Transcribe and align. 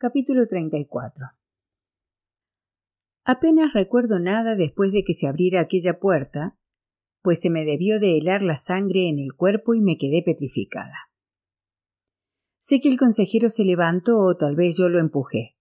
Capítulo 0.00 0.46
34 0.46 1.26
Apenas 3.24 3.72
recuerdo 3.74 4.20
nada 4.20 4.54
después 4.54 4.92
de 4.92 5.02
que 5.02 5.12
se 5.12 5.26
abriera 5.26 5.60
aquella 5.60 5.98
puerta, 5.98 6.56
pues 7.20 7.40
se 7.40 7.50
me 7.50 7.64
debió 7.64 7.98
de 7.98 8.16
helar 8.16 8.44
la 8.44 8.56
sangre 8.56 9.08
en 9.08 9.18
el 9.18 9.34
cuerpo 9.34 9.74
y 9.74 9.80
me 9.80 9.98
quedé 9.98 10.22
petrificada. 10.22 11.10
Sé 12.58 12.78
que 12.78 12.88
el 12.88 12.96
consejero 12.96 13.50
se 13.50 13.64
levantó 13.64 14.20
o 14.20 14.36
tal 14.36 14.54
vez 14.54 14.76
yo 14.76 14.88
lo 14.88 15.00
empujé. 15.00 15.56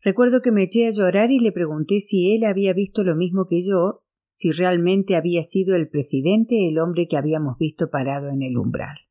Recuerdo 0.00 0.40
que 0.40 0.50
me 0.50 0.62
eché 0.62 0.86
a 0.86 0.92
llorar 0.92 1.30
y 1.30 1.38
le 1.38 1.52
pregunté 1.52 2.00
si 2.00 2.34
él 2.34 2.44
había 2.44 2.72
visto 2.72 3.04
lo 3.04 3.16
mismo 3.16 3.46
que 3.46 3.60
yo, 3.60 4.00
si 4.32 4.50
realmente 4.50 5.14
había 5.14 5.44
sido 5.44 5.76
el 5.76 5.90
presidente 5.90 6.68
el 6.68 6.78
hombre 6.78 7.06
que 7.06 7.18
habíamos 7.18 7.58
visto 7.58 7.90
parado 7.90 8.30
en 8.30 8.40
el 8.40 8.56
umbral. 8.56 9.05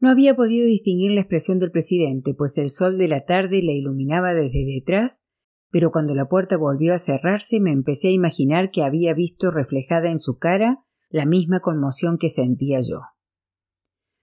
No 0.00 0.08
había 0.08 0.34
podido 0.34 0.66
distinguir 0.66 1.12
la 1.12 1.20
expresión 1.20 1.58
del 1.58 1.70
presidente, 1.70 2.34
pues 2.34 2.56
el 2.56 2.70
sol 2.70 2.96
de 2.96 3.06
la 3.06 3.26
tarde 3.26 3.62
la 3.62 3.72
iluminaba 3.72 4.32
desde 4.32 4.64
detrás, 4.64 5.26
pero 5.70 5.90
cuando 5.90 6.14
la 6.14 6.26
puerta 6.26 6.56
volvió 6.56 6.94
a 6.94 6.98
cerrarse 6.98 7.60
me 7.60 7.70
empecé 7.70 8.08
a 8.08 8.12
imaginar 8.12 8.70
que 8.70 8.82
había 8.82 9.12
visto 9.12 9.50
reflejada 9.50 10.10
en 10.10 10.18
su 10.18 10.38
cara 10.38 10.82
la 11.10 11.26
misma 11.26 11.60
conmoción 11.60 12.16
que 12.16 12.30
sentía 12.30 12.80
yo. 12.80 13.00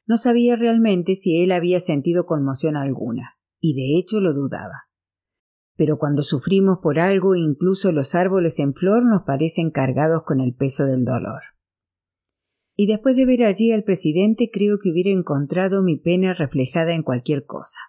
No 0.08 0.18
sabía 0.18 0.56
realmente 0.56 1.16
si 1.16 1.44
él 1.44 1.52
había 1.52 1.80
sentido 1.80 2.26
conmoción 2.26 2.76
alguna, 2.76 3.38
y 3.60 3.76
de 3.76 4.00
hecho 4.00 4.20
lo 4.20 4.34
dudaba. 4.34 4.88
Pero 5.76 6.00
cuando 6.00 6.24
sufrimos 6.24 6.80
por 6.82 6.98
algo, 6.98 7.36
incluso 7.36 7.92
los 7.92 8.16
árboles 8.16 8.58
en 8.58 8.74
flor 8.74 9.06
nos 9.06 9.24
parecen 9.28 9.70
cargados 9.70 10.24
con 10.26 10.40
el 10.40 10.56
peso 10.56 10.86
del 10.86 11.06
dolor 11.06 11.57
y 12.78 12.86
después 12.86 13.16
de 13.16 13.26
ver 13.26 13.44
allí 13.44 13.72
al 13.72 13.84
presidente 13.84 14.52
creo 14.54 14.78
que 14.78 14.92
hubiera 14.92 15.10
encontrado 15.10 15.82
mi 15.82 15.98
pena 15.98 16.36
reflejada 16.36 16.94
en 16.94 17.02
cualquier 17.02 17.46
cosa. 17.46 17.80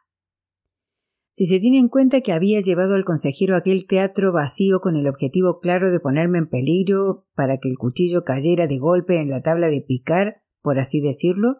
Si 1.30 1.46
se 1.46 1.60
tiene 1.60 1.78
en 1.78 1.88
cuenta 1.88 2.22
que 2.22 2.32
había 2.32 2.60
llevado 2.60 2.94
al 2.94 3.04
consejero 3.04 3.54
a 3.54 3.58
aquel 3.58 3.86
teatro 3.86 4.32
vacío 4.32 4.80
con 4.80 4.96
el 4.96 5.06
objetivo 5.06 5.60
claro 5.60 5.92
de 5.92 6.00
ponerme 6.00 6.38
en 6.38 6.48
peligro 6.48 7.26
para 7.34 7.58
que 7.58 7.68
el 7.68 7.76
cuchillo 7.76 8.24
cayera 8.24 8.66
de 8.66 8.78
golpe 8.78 9.20
en 9.20 9.28
la 9.28 9.42
tabla 9.42 9.68
de 9.68 9.82
picar, 9.82 10.42
por 10.62 10.80
así 10.80 11.00
decirlo, 11.00 11.58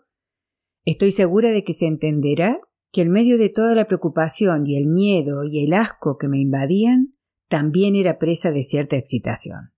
estoy 0.85 1.13
segura 1.13 1.53
de 1.53 1.63
que 1.63 1.75
se 1.75 1.87
entenderá 1.87 2.61
que 2.91 3.03
en 3.03 3.11
medio 3.11 3.37
de 3.37 3.51
toda 3.51 3.75
la 3.75 3.87
preocupación 3.87 4.67
y 4.67 4.79
el 4.79 4.87
miedo 4.87 5.45
y 5.45 5.65
el 5.65 5.75
asco 5.75 6.17
que 6.17 6.29
me 6.29 6.41
invadían, 6.41 7.15
también 7.49 7.95
era 7.95 8.19
presa 8.19 8.51
de 8.51 8.63
cierta 8.63 8.97
excitación. 8.97 9.73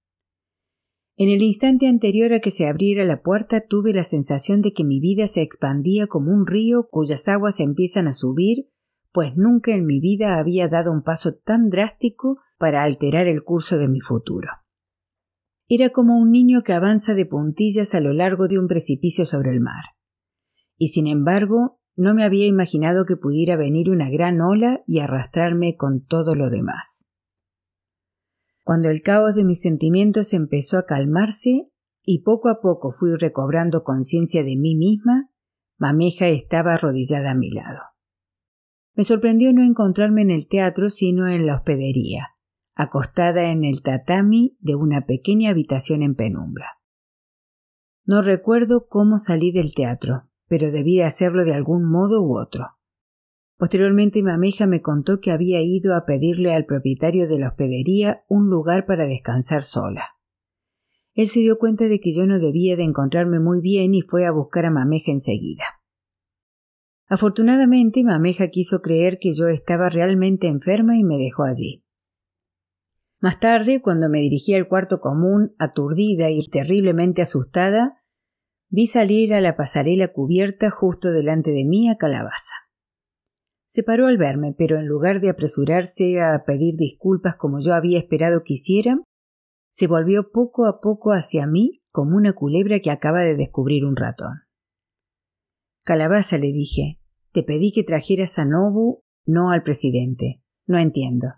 En 1.21 1.29
el 1.29 1.43
instante 1.43 1.87
anterior 1.87 2.33
a 2.33 2.41
que 2.41 2.51
se 2.51 2.67
abriera 2.67 3.05
la 3.05 3.21
puerta 3.21 3.67
tuve 3.69 3.93
la 3.93 4.05
sensación 4.05 4.63
de 4.63 4.73
que 4.73 4.85
mi 4.85 5.01
vida 5.01 5.29
se 5.29 5.43
expandía 5.43 6.07
como 6.07 6.33
un 6.33 6.47
río 6.47 6.89
cuyas 6.91 7.29
aguas 7.29 7.61
empiezan 7.61 8.09
a 8.09 8.15
subir, 8.15 8.71
pues 9.12 9.37
nunca 9.37 9.75
en 9.75 9.85
mi 9.85 10.01
vida 10.01 10.39
había 10.39 10.69
dado 10.69 10.91
un 10.91 11.03
paso 11.03 11.35
tan 11.35 11.69
drástico 11.69 12.39
para 12.57 12.85
alterar 12.85 13.27
el 13.27 13.45
curso 13.45 13.77
de 13.77 13.87
mi 13.87 14.01
futuro. 14.01 14.49
Era 15.69 15.91
como 15.91 16.19
un 16.19 16.31
niño 16.31 16.62
que 16.62 16.73
avanza 16.73 17.12
de 17.12 17.27
puntillas 17.27 17.95
a 17.95 18.01
lo 18.01 18.15
largo 18.15 18.49
de 18.49 18.59
un 18.59 18.67
precipicio 18.67 19.27
sobre 19.27 19.51
el 19.51 19.61
mar. 19.61 19.84
Y 20.79 20.89
sin 20.89 21.07
embargo, 21.07 21.83
no 21.97 22.15
me 22.15 22.25
había 22.25 22.47
imaginado 22.47 23.05
que 23.05 23.17
pudiera 23.19 23.59
venir 23.59 23.91
una 23.91 24.09
gran 24.09 24.41
ola 24.41 24.83
y 24.87 25.01
arrastrarme 25.01 25.77
con 25.77 26.03
todo 26.03 26.34
lo 26.34 26.49
demás. 26.49 27.09
Cuando 28.62 28.91
el 28.91 29.03
caos 29.03 29.34
de 29.34 29.44
mis 29.44 29.61
sentimientos 29.61 30.33
empezó 30.33 30.78
a 30.78 30.86
calmarse 30.86 31.70
y 32.05 32.22
poco 32.22 32.48
a 32.48 32.61
poco 32.61 32.92
fui 32.92 33.16
recobrando 33.19 33.83
conciencia 33.83 34.42
de 34.42 34.56
mí 34.56 34.77
misma, 34.77 35.30
Mameja 35.78 36.28
estaba 36.28 36.75
arrodillada 36.75 37.31
a 37.31 37.34
mi 37.34 37.50
lado. 37.50 37.81
Me 38.94 39.05
sorprendió 39.05 39.53
no 39.53 39.64
encontrarme 39.64 40.22
en 40.22 40.31
el 40.31 40.47
teatro 40.47 40.91
sino 40.91 41.27
en 41.28 41.47
la 41.47 41.56
hospedería, 41.56 42.36
acostada 42.75 43.50
en 43.50 43.64
el 43.64 43.83
tatami 43.83 44.56
de 44.61 44.75
una 44.75 45.06
pequeña 45.06 45.50
habitación 45.50 46.03
en 46.03 46.14
penumbra. 46.14 46.81
No 48.04 48.22
recuerdo 48.22 48.88
cómo 48.88 49.19
salí 49.19 49.53
del 49.53 49.72
teatro, 49.75 50.28
pero 50.49 50.70
debía 50.70 51.06
hacerlo 51.06 51.44
de 51.44 51.54
algún 51.54 51.88
modo 51.88 52.22
u 52.22 52.38
otro. 52.38 52.80
Posteriormente 53.60 54.22
Mameja 54.22 54.66
me 54.66 54.81
contó 54.81 55.21
que 55.21 55.32
había 55.32 55.60
ido 55.60 55.94
a 55.94 56.06
pedirle 56.06 56.54
al 56.54 56.65
propietario 56.65 57.28
de 57.28 57.38
la 57.38 57.48
hospedería 57.48 58.25
un 58.26 58.48
lugar 58.48 58.87
para 58.87 59.04
descansar 59.04 59.65
sola. 59.65 60.16
Él 61.12 61.28
se 61.28 61.41
dio 61.41 61.59
cuenta 61.59 61.84
de 61.84 62.00
que 62.00 62.10
yo 62.10 62.25
no 62.26 62.38
debía 62.38 62.75
de 62.76 62.84
encontrarme 62.84 63.38
muy 63.38 63.60
bien 63.60 63.94
y 63.94 64.00
fue 64.00 64.25
a 64.25 64.32
buscar 64.32 64.65
a 64.65 64.70
Mameja 64.70 65.12
enseguida. 65.12 65.65
Afortunadamente 67.06 68.03
Mameja 68.03 68.49
quiso 68.49 68.81
creer 68.81 69.19
que 69.19 69.34
yo 69.34 69.49
estaba 69.49 69.91
realmente 69.91 70.47
enferma 70.47 70.97
y 70.97 71.04
me 71.04 71.19
dejó 71.19 71.43
allí. 71.43 71.84
Más 73.19 73.41
tarde, 73.41 73.82
cuando 73.82 74.09
me 74.09 74.20
dirigí 74.20 74.54
al 74.54 74.69
cuarto 74.69 75.03
común, 75.03 75.54
aturdida 75.59 76.31
y 76.31 76.49
terriblemente 76.49 77.20
asustada, 77.20 78.03
vi 78.70 78.87
salir 78.87 79.34
a 79.34 79.43
la 79.43 79.54
pasarela 79.54 80.15
cubierta 80.15 80.70
justo 80.70 81.12
delante 81.12 81.50
de 81.50 81.66
mí 81.66 81.91
a 81.91 81.99
Calabaza. 81.99 82.69
Se 83.70 83.84
paró 83.84 84.08
al 84.08 84.19
verme, 84.19 84.53
pero 84.58 84.81
en 84.81 84.88
lugar 84.88 85.20
de 85.20 85.31
apresurarse 85.31 86.20
a 86.20 86.42
pedir 86.44 86.75
disculpas 86.76 87.36
como 87.36 87.60
yo 87.60 87.72
había 87.72 88.00
esperado 88.00 88.42
que 88.44 88.54
hiciera, 88.54 88.98
se 89.70 89.86
volvió 89.86 90.32
poco 90.32 90.66
a 90.66 90.81
poco 90.81 91.12
hacia 91.12 91.47
mí 91.47 91.81
como 91.92 92.16
una 92.16 92.32
culebra 92.32 92.81
que 92.81 92.91
acaba 92.91 93.20
de 93.20 93.36
descubrir 93.36 93.84
un 93.84 93.94
ratón. 93.94 94.41
Calabaza, 95.84 96.36
le 96.36 96.48
dije, 96.48 96.98
te 97.31 97.44
pedí 97.44 97.70
que 97.70 97.84
trajeras 97.84 98.41
a 98.41 98.44
Nobu, 98.44 99.04
no 99.25 99.53
al 99.53 99.62
presidente. 99.62 100.42
No 100.66 100.76
entiendo. 100.76 101.28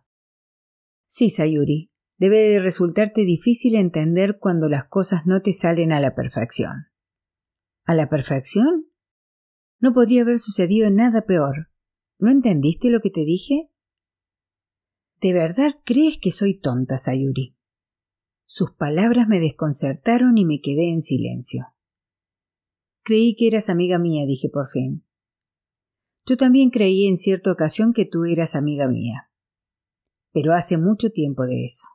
Sí, 1.07 1.29
Sayuri, 1.29 1.91
debe 2.17 2.39
de 2.39 2.61
resultarte 2.61 3.27
difícil 3.27 3.77
entender 3.77 4.39
cuando 4.39 4.71
las 4.71 4.87
cosas 4.87 5.27
no 5.27 5.43
te 5.43 5.53
salen 5.53 5.93
a 5.93 6.01
la 6.01 6.15
perfección. 6.15 6.87
¿A 7.85 7.95
la 7.95 8.09
perfección? 8.09 8.87
No 9.81 9.93
podría 9.93 10.23
haber 10.23 10.39
sucedido 10.39 10.89
nada 10.89 11.27
peor. 11.27 11.72
¿No 12.23 12.31
entendiste 12.31 12.89
lo 12.89 13.01
que 13.01 13.11
te 13.11 13.25
dije? 13.25 13.69
¿De 15.21 15.33
verdad 15.33 15.81
crees 15.85 16.19
que 16.19 16.31
soy 16.31 16.57
tonta, 16.57 16.97
Sayuri? 16.97 17.57
Sus 18.47 18.71
palabras 18.71 19.27
me 19.27 19.41
desconcertaron 19.41 20.39
y 20.39 20.45
me 20.45 20.61
quedé 20.61 20.93
en 20.93 21.03
silencio. 21.03 21.75
Creí 23.03 23.35
que 23.35 23.49
eras 23.49 23.69
amiga 23.69 23.99
mía, 23.99 24.25
dije 24.25 24.49
por 24.49 24.69
fin. 24.69 25.05
Yo 26.25 26.37
también 26.37 26.71
creí 26.71 27.09
en 27.09 27.17
cierta 27.17 27.51
ocasión 27.51 27.93
que 27.93 28.05
tú 28.05 28.25
eras 28.25 28.55
amiga 28.55 28.87
mía. 28.87 29.29
Pero 30.31 30.53
hace 30.53 30.77
mucho 30.77 31.11
tiempo 31.11 31.45
de 31.45 31.65
eso. 31.65 31.89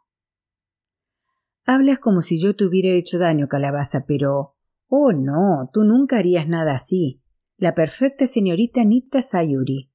Hablas 1.64 2.00
como 2.00 2.20
si 2.20 2.38
yo 2.38 2.54
te 2.54 2.66
hubiera 2.66 2.90
hecho 2.90 3.18
daño, 3.18 3.48
calabaza, 3.48 4.04
pero. 4.06 4.58
Oh, 4.90 5.14
no, 5.14 5.70
tú 5.72 5.86
nunca 5.86 6.18
harías 6.18 6.50
nada 6.50 6.76
así. 6.76 7.24
La 7.56 7.74
perfecta 7.74 8.28
señorita 8.28 8.84
Nita 8.84 9.22
Sayuri. 9.22 9.90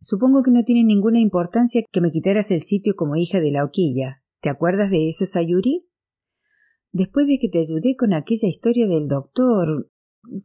Supongo 0.00 0.42
que 0.42 0.50
no 0.50 0.64
tiene 0.64 0.82
ninguna 0.82 1.20
importancia 1.20 1.82
que 1.90 2.00
me 2.00 2.10
quitaras 2.10 2.50
el 2.50 2.62
sitio 2.62 2.96
como 2.96 3.16
hija 3.16 3.38
de 3.40 3.52
la 3.52 3.64
hoquilla. 3.64 4.22
¿Te 4.40 4.48
acuerdas 4.48 4.90
de 4.90 5.08
eso, 5.08 5.26
Sayuri? 5.26 5.86
Después 6.92 7.26
de 7.26 7.38
que 7.38 7.48
te 7.48 7.58
ayudé 7.58 7.96
con 7.96 8.14
aquella 8.14 8.48
historia 8.48 8.88
del 8.88 9.08
doctor. 9.08 9.90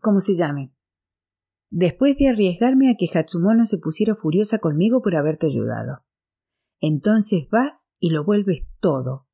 ¿cómo 0.02 0.20
se 0.20 0.36
llame? 0.36 0.74
Después 1.70 2.18
de 2.18 2.30
arriesgarme 2.30 2.90
a 2.90 2.96
que 2.96 3.10
Hatsumono 3.14 3.66
se 3.66 3.78
pusiera 3.78 4.16
furiosa 4.16 4.60
conmigo 4.60 5.02
por 5.02 5.16
haberte 5.16 5.48
ayudado. 5.48 6.06
Entonces 6.80 7.48
vas 7.50 7.90
y 8.00 8.12
lo 8.12 8.24
vuelves 8.24 8.68
todo, 8.80 9.28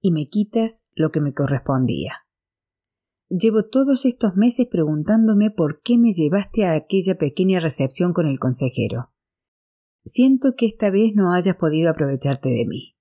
y 0.00 0.10
me 0.10 0.28
quitas 0.28 0.82
lo 0.94 1.10
que 1.10 1.20
me 1.20 1.34
correspondía. 1.34 2.26
Llevo 3.28 3.64
todos 3.64 4.04
estos 4.04 4.36
meses 4.36 4.66
preguntándome 4.70 5.50
por 5.50 5.82
qué 5.82 5.98
me 5.98 6.12
llevaste 6.12 6.64
a 6.64 6.74
aquella 6.74 7.18
pequeña 7.18 7.60
recepción 7.60 8.12
con 8.12 8.26
el 8.26 8.38
consejero. 8.38 9.12
Siento 10.06 10.54
que 10.56 10.66
esta 10.66 10.88
vez 10.88 11.14
no 11.16 11.32
hayas 11.32 11.56
podido 11.56 11.90
aprovecharte 11.90 12.48
de 12.48 12.64
mí. 12.64 12.96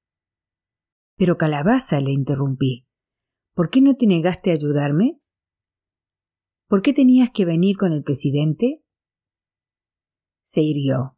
Pero 1.16 1.38
Calabaza, 1.38 2.02
le 2.02 2.12
interrumpí. 2.12 2.88
¿Por 3.54 3.70
qué 3.70 3.80
no 3.80 3.96
te 3.96 4.08
negaste 4.08 4.50
a 4.50 4.56
ayudarme? 4.56 5.22
¿Por 6.68 6.82
qué 6.82 6.94
tenías 6.94 7.30
que 7.32 7.46
venir 7.46 7.78
con 7.78 7.94
el 7.94 8.04
presidente? 8.04 8.84
Se 10.42 10.62
irguió. 10.64 11.16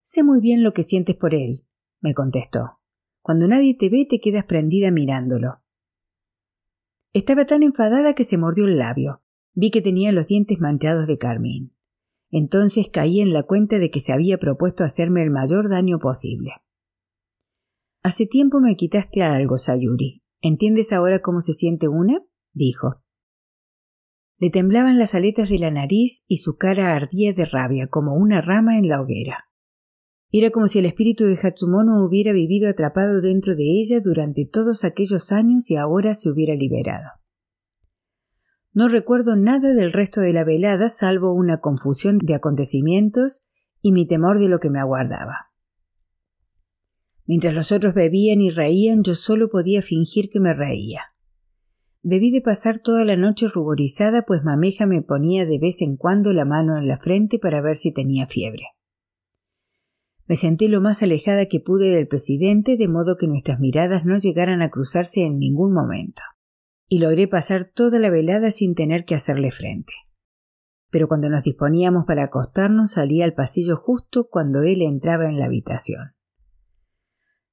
Sé 0.00 0.22
muy 0.22 0.40
bien 0.40 0.62
lo 0.62 0.72
que 0.72 0.82
sientes 0.82 1.16
por 1.16 1.34
él, 1.34 1.66
me 2.00 2.14
contestó. 2.14 2.80
Cuando 3.20 3.46
nadie 3.46 3.76
te 3.76 3.90
ve 3.90 4.06
te 4.08 4.20
quedas 4.20 4.46
prendida 4.46 4.90
mirándolo. 4.90 5.62
Estaba 7.12 7.44
tan 7.44 7.62
enfadada 7.62 8.14
que 8.14 8.24
se 8.24 8.38
mordió 8.38 8.64
el 8.64 8.78
labio. 8.78 9.22
Vi 9.52 9.70
que 9.70 9.82
tenía 9.82 10.12
los 10.12 10.28
dientes 10.28 10.58
manchados 10.60 11.06
de 11.06 11.18
carmín. 11.18 11.77
Entonces 12.30 12.88
caí 12.92 13.20
en 13.20 13.32
la 13.32 13.42
cuenta 13.42 13.78
de 13.78 13.90
que 13.90 14.00
se 14.00 14.12
había 14.12 14.38
propuesto 14.38 14.84
hacerme 14.84 15.22
el 15.22 15.30
mayor 15.30 15.68
daño 15.70 15.98
posible. 15.98 16.52
Hace 18.02 18.26
tiempo 18.26 18.60
me 18.60 18.76
quitaste 18.76 19.22
algo, 19.22 19.58
Sayuri. 19.58 20.22
¿Entiendes 20.40 20.92
ahora 20.92 21.20
cómo 21.20 21.40
se 21.40 21.54
siente 21.54 21.88
una? 21.88 22.22
dijo. 22.52 23.02
Le 24.38 24.50
temblaban 24.50 24.98
las 24.98 25.14
aletas 25.14 25.48
de 25.48 25.58
la 25.58 25.70
nariz 25.70 26.22
y 26.28 26.38
su 26.38 26.56
cara 26.56 26.94
ardía 26.94 27.32
de 27.32 27.44
rabia 27.44 27.88
como 27.88 28.14
una 28.14 28.40
rama 28.40 28.78
en 28.78 28.88
la 28.88 29.00
hoguera. 29.00 29.48
Era 30.30 30.50
como 30.50 30.68
si 30.68 30.78
el 30.78 30.86
espíritu 30.86 31.24
de 31.24 31.38
Hatsumono 31.42 32.04
hubiera 32.04 32.32
vivido 32.32 32.68
atrapado 32.68 33.20
dentro 33.20 33.56
de 33.56 33.64
ella 33.64 34.00
durante 34.00 34.44
todos 34.44 34.84
aquellos 34.84 35.32
años 35.32 35.70
y 35.70 35.76
ahora 35.76 36.14
se 36.14 36.30
hubiera 36.30 36.54
liberado. 36.54 37.17
No 38.78 38.86
recuerdo 38.86 39.34
nada 39.34 39.74
del 39.74 39.92
resto 39.92 40.20
de 40.20 40.32
la 40.32 40.44
velada 40.44 40.88
salvo 40.88 41.34
una 41.34 41.58
confusión 41.58 42.18
de 42.18 42.36
acontecimientos 42.36 43.40
y 43.82 43.90
mi 43.90 44.06
temor 44.06 44.38
de 44.38 44.48
lo 44.48 44.60
que 44.60 44.70
me 44.70 44.78
aguardaba. 44.78 45.50
Mientras 47.26 47.54
los 47.54 47.72
otros 47.72 47.92
bebían 47.92 48.40
y 48.40 48.50
reían, 48.50 49.02
yo 49.02 49.16
solo 49.16 49.48
podía 49.48 49.82
fingir 49.82 50.30
que 50.30 50.38
me 50.38 50.54
reía. 50.54 51.00
Debí 52.02 52.30
de 52.30 52.40
pasar 52.40 52.78
toda 52.78 53.04
la 53.04 53.16
noche 53.16 53.48
ruborizada, 53.48 54.22
pues 54.24 54.44
mameja 54.44 54.86
me 54.86 55.02
ponía 55.02 55.44
de 55.44 55.58
vez 55.58 55.82
en 55.82 55.96
cuando 55.96 56.32
la 56.32 56.44
mano 56.44 56.78
en 56.78 56.86
la 56.86 56.98
frente 56.98 57.40
para 57.40 57.60
ver 57.60 57.74
si 57.74 57.92
tenía 57.92 58.28
fiebre. 58.28 58.62
Me 60.28 60.36
senté 60.36 60.68
lo 60.68 60.80
más 60.80 61.02
alejada 61.02 61.46
que 61.46 61.58
pude 61.58 61.90
del 61.90 62.06
presidente, 62.06 62.76
de 62.76 62.86
modo 62.86 63.16
que 63.16 63.26
nuestras 63.26 63.58
miradas 63.58 64.04
no 64.04 64.18
llegaran 64.18 64.62
a 64.62 64.70
cruzarse 64.70 65.22
en 65.22 65.40
ningún 65.40 65.72
momento, 65.74 66.22
y 66.88 66.98
logré 66.98 67.28
pasar 67.28 67.64
toda 67.64 67.98
la 67.98 68.10
velada 68.10 68.50
sin 68.50 68.74
tener 68.74 69.04
que 69.04 69.14
hacerle 69.14 69.50
frente. 69.50 69.92
Pero 70.90 71.06
cuando 71.06 71.28
nos 71.28 71.44
disponíamos 71.44 72.06
para 72.06 72.24
acostarnos 72.24 72.92
salí 72.92 73.22
al 73.22 73.34
pasillo 73.34 73.76
justo 73.76 74.28
cuando 74.30 74.62
él 74.62 74.82
entraba 74.82 75.28
en 75.28 75.38
la 75.38 75.46
habitación. 75.46 76.14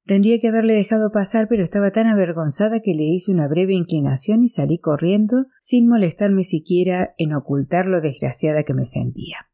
Tendría 0.05 0.39
que 0.39 0.49
haberle 0.49 0.75
dejado 0.75 1.11
pasar, 1.11 1.47
pero 1.49 1.63
estaba 1.63 1.91
tan 1.91 2.05
avergonzada 2.05 2.79
que 2.79 2.93
le 2.93 3.03
hice 3.03 3.31
una 3.31 3.47
breve 3.47 3.73
inclinación 3.73 4.43
y 4.43 4.49
salí 4.49 4.77
corriendo, 4.77 5.47
sin 5.59 5.87
molestarme 5.87 6.43
siquiera 6.43 7.15
en 7.17 7.33
ocultar 7.33 7.87
lo 7.87 8.01
desgraciada 8.01 8.63
que 8.63 8.75
me 8.75 8.85
sentía. 8.85 9.49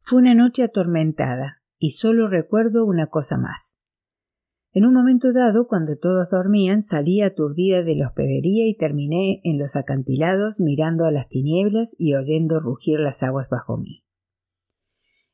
Fue 0.00 0.18
una 0.18 0.34
noche 0.34 0.62
atormentada, 0.62 1.62
y 1.78 1.92
solo 1.92 2.28
recuerdo 2.28 2.84
una 2.84 3.06
cosa 3.06 3.38
más. 3.38 3.78
En 4.74 4.86
un 4.86 4.94
momento 4.94 5.34
dado, 5.34 5.68
cuando 5.68 5.96
todos 5.96 6.30
dormían, 6.30 6.80
salí 6.80 7.20
aturdida 7.20 7.82
de 7.82 7.94
la 7.94 8.06
hospedería 8.06 8.66
y 8.66 8.74
terminé 8.74 9.42
en 9.44 9.58
los 9.58 9.76
acantilados 9.76 10.60
mirando 10.60 11.04
a 11.04 11.12
las 11.12 11.28
tinieblas 11.28 11.94
y 11.98 12.14
oyendo 12.14 12.58
rugir 12.58 12.98
las 12.98 13.22
aguas 13.22 13.50
bajo 13.50 13.76
mí. 13.76 14.02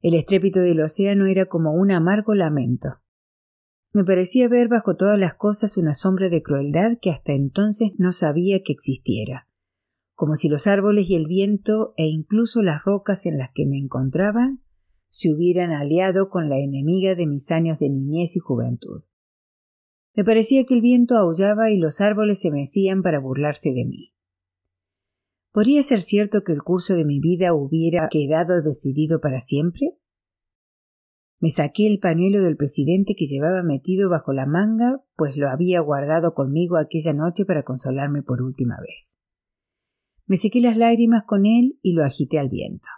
El 0.01 0.15
estrépito 0.15 0.59
del 0.59 0.81
océano 0.81 1.27
era 1.27 1.47
como 1.47 1.73
un 1.73 1.93
amargo 1.93 2.35
lamento. 2.35 3.01
Me 3.93 4.05
parecía 4.05 4.49
ver 4.49 4.67
bajo 4.67 4.97
todas 4.97 5.19
las 5.19 5.35
cosas 5.35 5.79
una 5.79 5.95
sombra 5.95 6.29
de 6.29 6.43
crueldad 6.43 6.99
que 7.01 7.11
hasta 7.11 7.33
entonces 7.33 7.93
no 7.97 8.11
sabía 8.11 8.63
que 8.65 8.73
existiera, 8.73 9.47
como 10.15 10.35
si 10.35 10.49
los 10.49 10.67
árboles 10.67 11.09
y 11.09 11.15
el 11.15 11.29
viento 11.29 11.95
e 11.97 12.07
incluso 12.07 12.61
las 12.61 12.83
rocas 12.85 13.25
en 13.25 13.39
las 13.39 13.51
que 13.55 13.67
me 13.67 13.79
encontraba 13.79 14.59
se 15.09 15.33
hubieran 15.33 15.71
aliado 15.71 16.29
con 16.29 16.49
la 16.49 16.59
enemiga 16.59 17.15
de 17.15 17.27
mis 17.27 17.53
años 17.53 17.79
de 17.79 17.89
niñez 17.89 18.37
y 18.37 18.41
juventud. 18.41 19.03
Me 20.19 20.25
parecía 20.25 20.65
que 20.65 20.75
el 20.75 20.81
viento 20.81 21.17
aullaba 21.17 21.71
y 21.71 21.79
los 21.79 22.01
árboles 22.01 22.41
se 22.41 22.51
mecían 22.51 23.03
para 23.03 23.21
burlarse 23.21 23.69
de 23.69 23.85
mí. 23.85 24.15
¿Podría 25.53 25.81
ser 25.85 26.03
cierto 26.03 26.43
que 26.43 26.51
el 26.51 26.65
curso 26.65 26.97
de 26.97 27.05
mi 27.05 27.21
vida 27.21 27.55
hubiera 27.55 28.09
quedado 28.11 28.61
decidido 28.61 29.21
para 29.21 29.39
siempre? 29.39 29.97
Me 31.39 31.53
saqué 31.53 31.87
el 31.87 32.01
pañuelo 32.01 32.43
del 32.43 32.57
presidente 32.57 33.15
que 33.17 33.27
llevaba 33.27 33.63
metido 33.63 34.11
bajo 34.11 34.33
la 34.33 34.47
manga, 34.47 35.05
pues 35.15 35.37
lo 35.37 35.49
había 35.49 35.79
guardado 35.79 36.35
conmigo 36.35 36.79
aquella 36.79 37.13
noche 37.13 37.45
para 37.45 37.63
consolarme 37.63 38.25
por 38.25 38.43
última 38.43 38.75
vez. 38.81 39.21
Me 40.27 40.37
sequé 40.37 40.61
las 40.61 40.77
lágrimas 40.77 41.23
con 41.29 41.47
él 41.47 41.79
y 41.81 41.93
lo 41.93 42.05
agité 42.05 42.41
al 42.41 42.49
viento. 42.49 42.89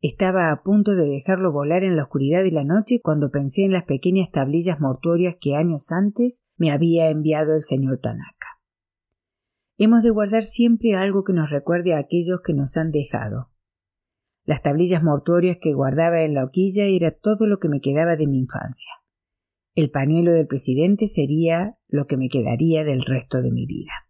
Estaba 0.00 0.52
a 0.52 0.62
punto 0.62 0.94
de 0.94 1.06
dejarlo 1.06 1.52
volar 1.52 1.82
en 1.82 1.96
la 1.96 2.02
oscuridad 2.02 2.42
de 2.42 2.52
la 2.52 2.64
noche 2.64 3.00
cuando 3.02 3.30
pensé 3.30 3.64
en 3.64 3.72
las 3.72 3.84
pequeñas 3.84 4.30
tablillas 4.30 4.80
mortuorias 4.80 5.36
que 5.40 5.56
años 5.56 5.90
antes 5.90 6.44
me 6.56 6.70
había 6.70 7.08
enviado 7.08 7.54
el 7.54 7.62
señor 7.62 7.98
Tanaka. 7.98 8.60
Hemos 9.78 10.02
de 10.02 10.10
guardar 10.10 10.44
siempre 10.44 10.94
algo 10.94 11.24
que 11.24 11.32
nos 11.32 11.50
recuerde 11.50 11.94
a 11.94 11.98
aquellos 11.98 12.40
que 12.44 12.54
nos 12.54 12.76
han 12.76 12.92
dejado, 12.92 13.50
las 14.46 14.62
tablillas 14.62 15.02
mortuorias 15.02 15.58
que 15.60 15.74
guardaba 15.74 16.22
en 16.22 16.32
la 16.32 16.44
hoquilla 16.44 16.84
era 16.84 17.10
todo 17.10 17.48
lo 17.48 17.58
que 17.58 17.68
me 17.68 17.80
quedaba 17.80 18.14
de 18.14 18.28
mi 18.28 18.38
infancia. 18.38 18.90
El 19.74 19.90
pañuelo 19.90 20.30
del 20.32 20.46
presidente 20.46 21.08
sería 21.08 21.78
lo 21.88 22.06
que 22.06 22.16
me 22.16 22.28
quedaría 22.28 22.84
del 22.84 23.04
resto 23.04 23.42
de 23.42 23.50
mi 23.50 23.66
vida. 23.66 24.05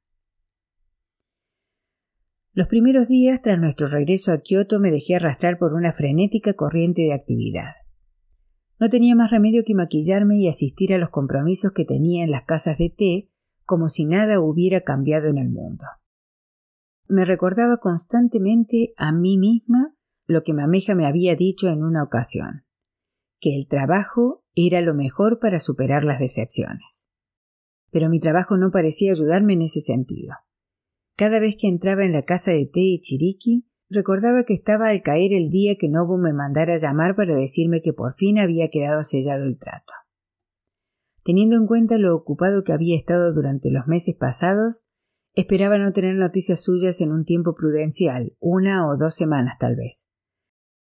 Los 2.57 2.69
primeros 2.69 3.07
días 3.07 3.43
tras 3.43 3.61
nuestro 3.61 3.87
regreso 3.87 4.33
a 4.33 4.39
Kioto 4.39 4.81
me 4.81 4.91
dejé 4.91 5.17
arrastrar 5.17 5.59
por 5.59 5.75
una 5.75 5.93
frenética 5.93 6.55
corriente 6.55 7.03
de 7.03 7.13
actividad. 7.13 7.75
No 8.81 8.89
tenía 8.89 9.15
más 9.15 9.31
remedio 9.31 9.63
que 9.63 9.75
maquillarme 9.75 10.39
y 10.39 10.49
asistir 10.49 10.95
a 10.95 10.99
los 10.99 11.11
compromisos 11.11 11.73
que 11.73 11.85
tenía 11.85 12.25
en 12.25 12.31
las 12.31 12.45
casas 12.47 12.79
de 12.79 12.89
té 12.89 13.31
como 13.67 13.91
si 13.91 14.07
nada 14.07 14.41
hubiera 14.41 14.81
cambiado 14.85 15.29
en 15.29 15.37
el 15.37 15.51
mundo. 15.51 15.85
Me 17.09 17.27
recordaba 17.27 17.77
constantemente 17.77 18.95
a 18.97 19.13
mí 19.13 19.37
misma 19.37 19.95
lo 20.27 20.43
que 20.43 20.55
Mameja 20.55 20.95
me 20.95 21.07
había 21.07 21.37
dicho 21.37 21.69
en 21.69 21.85
una 21.85 22.03
ocasión, 22.03 22.65
que 23.39 23.55
el 23.55 23.69
trabajo 23.69 24.45
era 24.55 24.81
lo 24.81 24.95
mejor 24.95 25.41
para 25.41 25.61
superar 25.61 26.05
las 26.05 26.21
decepciones. 26.21 27.07
Pero 27.91 28.09
mi 28.09 28.19
trabajo 28.19 28.57
no 28.57 28.71
parecía 28.71 29.13
ayudarme 29.13 29.53
en 29.53 29.61
ese 29.61 29.83
sentido. 29.83 30.37
Cada 31.17 31.41
vez 31.41 31.57
que 31.59 31.69
entraba 31.69 32.05
en 32.05 32.13
la 32.13 32.25
casa 32.25 32.51
de 32.51 32.67
té 32.67 32.81
y 32.81 33.01
Chiriqui, 33.01 33.67
recordaba 33.89 34.45
que 34.45 34.53
estaba 34.53 34.89
al 34.89 35.03
caer 35.03 35.33
el 35.33 35.49
día 35.49 35.77
que 35.79 35.89
Nobu 35.89 36.19
me 36.19 36.35
mandara 36.35 36.77
llamar 36.77 37.17
para 37.17 37.35
decirme 37.35 37.81
que 37.81 37.95
por 37.95 38.15
fin 38.17 38.39
había 38.39 38.69
quedado 38.69 39.03
sellado 39.03 39.47
el 39.47 39.59
trato. 39.59 39.95
Teniendo 41.25 41.57
en 41.57 41.67
cuenta 41.67 41.97
lo 41.97 42.15
ocupado 42.15 42.63
que 42.65 42.73
había 42.73 42.97
estado 42.97 43.33
durante 43.35 43.71
los 43.71 43.87
meses 43.87 44.15
pasados, 44.15 44.91
esperaba 45.35 45.79
no 45.79 45.93
tener 45.93 46.17
noticias 46.17 46.63
suyas 46.63 47.01
en 47.01 47.13
un 47.13 47.25
tiempo 47.25 47.55
prudencial, 47.55 48.37
una 48.39 48.87
o 48.87 48.99
dos 48.99 49.15
semanas 49.15 49.57
tal 49.59 49.75
vez. 49.75 50.09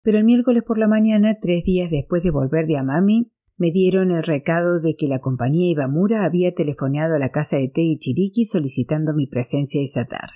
Pero 0.02 0.18
el 0.18 0.24
miércoles 0.24 0.62
por 0.64 0.78
la 0.78 0.88
mañana, 0.88 1.38
tres 1.40 1.64
días 1.64 1.90
después 1.90 2.22
de 2.22 2.30
volver 2.30 2.66
de 2.66 2.76
Amami, 2.76 3.32
me 3.56 3.70
dieron 3.70 4.10
el 4.10 4.22
recado 4.22 4.80
de 4.80 4.96
que 4.96 5.08
la 5.08 5.20
compañía 5.20 5.70
Ibamura 5.70 6.24
había 6.24 6.54
telefoneado 6.54 7.16
a 7.16 7.18
la 7.18 7.30
casa 7.30 7.56
de 7.56 7.68
Tei 7.68 7.98
Chiriki 7.98 8.44
solicitando 8.44 9.14
mi 9.14 9.26
presencia 9.26 9.82
esa 9.82 10.04
tarde. 10.04 10.32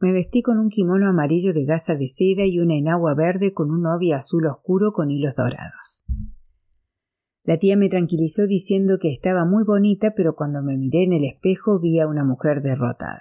Me 0.00 0.12
vestí 0.12 0.42
con 0.42 0.58
un 0.58 0.70
kimono 0.70 1.08
amarillo 1.08 1.52
de 1.52 1.66
gasa 1.66 1.94
de 1.94 2.08
seda 2.08 2.46
y 2.46 2.58
una 2.58 2.74
enagua 2.74 3.14
verde 3.14 3.52
con 3.52 3.70
un 3.70 3.82
novia 3.82 4.16
azul 4.16 4.46
oscuro 4.46 4.92
con 4.92 5.10
hilos 5.10 5.36
dorados. 5.36 6.04
La 7.44 7.58
tía 7.58 7.76
me 7.76 7.88
tranquilizó 7.88 8.46
diciendo 8.46 8.98
que 8.98 9.12
estaba 9.12 9.44
muy 9.44 9.64
bonita, 9.64 10.14
pero 10.16 10.36
cuando 10.36 10.62
me 10.62 10.76
miré 10.76 11.04
en 11.04 11.12
el 11.12 11.24
espejo 11.24 11.80
vi 11.80 12.00
a 12.00 12.06
una 12.06 12.24
mujer 12.24 12.62
derrotada. 12.62 13.20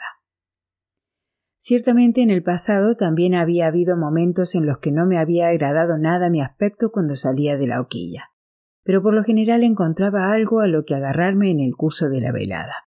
Ciertamente 1.57 2.21
en 2.21 2.29
el 2.29 2.43
pasado 2.43 2.95
también 2.95 3.35
había 3.35 3.67
habido 3.67 3.97
momentos 3.97 4.55
en 4.55 4.65
los 4.65 4.77
que 4.77 4.91
no 4.93 5.05
me 5.05 5.17
había 5.17 5.49
agradado 5.49 5.97
nada 5.97 6.29
mi 6.29 6.41
aspecto 6.41 6.91
cuando 6.91 7.15
salía 7.15 7.57
de 7.57 7.67
la 7.67 7.81
hoquilla, 7.81 8.31
pero 8.83 9.01
por 9.01 9.13
lo 9.13 9.23
general 9.23 9.63
encontraba 9.63 10.31
algo 10.31 10.61
a 10.61 10.67
lo 10.67 10.85
que 10.85 10.95
agarrarme 10.95 11.51
en 11.51 11.59
el 11.59 11.75
curso 11.75 12.09
de 12.09 12.21
la 12.21 12.31
velada. 12.31 12.87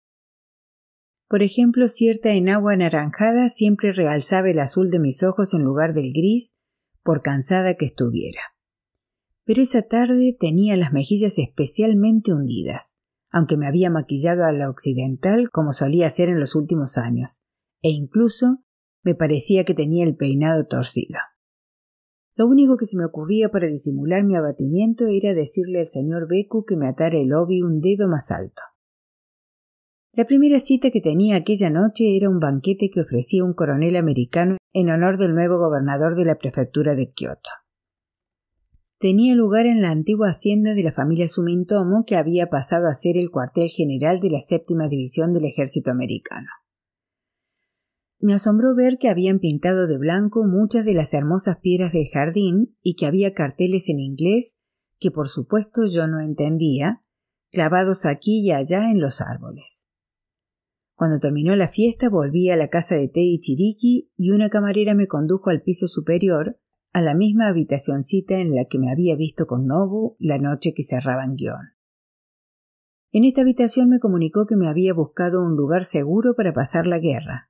Por 1.28 1.44
ejemplo, 1.44 1.88
cierta 1.88 2.32
enagua 2.32 2.74
anaranjada 2.74 3.50
siempre 3.50 3.94
realzaba 3.94 4.50
el 4.50 4.60
azul 4.60 4.90
de 4.90 5.00
mis 5.00 5.22
ojos 5.22 5.54
en 5.54 5.64
lugar 5.64 5.94
del 5.94 6.12
gris, 6.12 6.56
por 7.04 7.22
cansada 7.22 7.76
que 7.76 7.86
estuviera. 7.86 8.42
Pero 9.46 9.62
esa 9.62 9.84
tarde 9.84 10.36
tenía 10.40 10.76
las 10.76 10.92
mejillas 10.92 11.38
especialmente 11.38 12.34
hundidas, 12.34 12.98
aunque 13.32 13.58
me 13.58 13.68
había 13.68 13.90
maquillado 13.90 14.44
a 14.44 14.52
la 14.52 14.70
occidental 14.70 15.50
como 15.52 15.74
solía 15.74 16.08
hacer 16.08 16.30
en 16.30 16.40
los 16.40 16.56
últimos 16.56 16.98
años, 16.98 17.44
e 17.82 17.90
incluso 17.90 18.64
me 19.04 19.16
parecía 19.16 19.66
que 19.66 19.74
tenía 19.74 20.04
el 20.04 20.16
peinado 20.16 20.66
torcido. 20.66 21.20
Lo 22.40 22.48
único 22.48 22.78
que 22.78 22.86
se 22.86 22.96
me 22.96 23.04
ocurría 23.04 23.50
para 23.50 23.68
disimular 23.68 24.24
mi 24.24 24.38
abatimiento 24.38 25.08
era 25.08 25.34
decirle 25.34 25.82
al 25.82 25.88
señor 25.88 26.30
Beku 26.30 26.64
que 26.64 26.78
me 26.78 26.88
atara 26.88 27.20
el 27.20 27.34
obi 27.34 27.62
un 27.62 27.82
dedo 27.82 28.08
más 28.08 28.32
alto. 28.32 28.62
La 30.14 30.24
primera 30.24 30.62
cita 30.62 30.90
que 30.90 31.02
tenía 31.02 31.36
aquella 31.36 31.70
noche 31.70 32.16
era 32.16 32.30
un 32.30 32.40
banquete 32.40 32.90
que 32.94 33.02
ofrecía 33.02 33.44
un 33.44 33.54
coronel 33.54 33.98
americano 33.98 34.56
en 34.72 34.90
honor 34.90 35.18
del 35.18 35.34
nuevo 35.34 35.58
gobernador 35.58 36.16
de 36.16 36.24
la 36.24 36.38
prefectura 36.38 36.96
de 36.96 37.12
Kioto. 37.12 37.50
Tenía 39.00 39.36
lugar 39.36 39.66
en 39.66 39.82
la 39.82 39.92
antigua 39.92 40.30
hacienda 40.30 40.76
de 40.76 40.84
la 40.84 40.94
familia 40.94 41.28
Sumintomo 41.28 42.06
que 42.08 42.16
había 42.16 42.48
pasado 42.48 42.88
a 42.88 42.96
ser 42.96 43.18
el 43.18 43.32
cuartel 43.32 43.68
general 43.68 44.20
de 44.20 44.30
la 44.30 44.40
séptima 44.40 44.88
división 44.88 45.34
del 45.34 45.44
ejército 45.44 45.92
americano. 45.92 46.48
Me 48.20 48.34
asombró 48.34 48.76
ver 48.76 48.98
que 49.00 49.10
habían 49.10 49.40
pintado 49.40 49.88
de 49.88 49.98
blanco 49.98 50.44
muchas 50.46 50.86
de 50.86 50.94
las 50.94 51.14
hermosas 51.14 51.58
piedras 51.62 51.94
del 51.94 52.08
jardín 52.12 52.76
y 52.84 52.96
que 52.96 53.06
había 53.06 53.34
carteles 53.34 53.88
en 53.88 54.00
inglés 54.00 54.58
que 55.00 55.12
por 55.12 55.30
supuesto 55.30 55.86
yo 55.86 56.08
no 56.08 56.20
entendía, 56.20 57.02
clavados 57.52 58.06
aquí 58.06 58.42
y 58.46 58.52
allá 58.52 58.92
en 58.92 59.00
los 59.00 59.22
árboles. 59.22 59.88
Cuando 60.94 61.20
terminó 61.20 61.56
la 61.56 61.70
fiesta 61.70 62.10
volví 62.10 62.50
a 62.50 62.58
la 62.58 62.68
casa 62.68 62.96
de 62.96 63.08
Té 63.08 63.22
y 63.22 63.40
Chiriki 63.40 64.12
y 64.18 64.32
una 64.32 64.50
camarera 64.50 64.94
me 64.94 65.08
condujo 65.08 65.50
al 65.50 65.62
piso 65.62 65.88
superior, 65.88 66.60
a 66.92 67.02
la 67.02 67.16
misma 67.16 67.48
habitacioncita 67.48 68.40
en 68.40 68.54
la 68.54 68.66
que 68.66 68.80
me 68.80 68.92
había 68.92 69.16
visto 69.16 69.46
con 69.48 69.66
Nobu 69.66 70.18
la 70.20 70.40
noche 70.40 70.74
que 70.74 70.84
cerraban 70.84 71.36
guion. 71.36 71.74
En 73.12 73.24
esta 73.24 73.42
habitación 73.42 73.90
me 73.90 74.00
comunicó 74.00 74.46
que 74.46 74.56
me 74.56 74.68
había 74.68 74.94
buscado 74.94 75.42
un 75.42 75.56
lugar 75.56 75.86
seguro 75.86 76.36
para 76.36 76.52
pasar 76.52 76.86
la 76.86 77.00
guerra. 77.00 77.49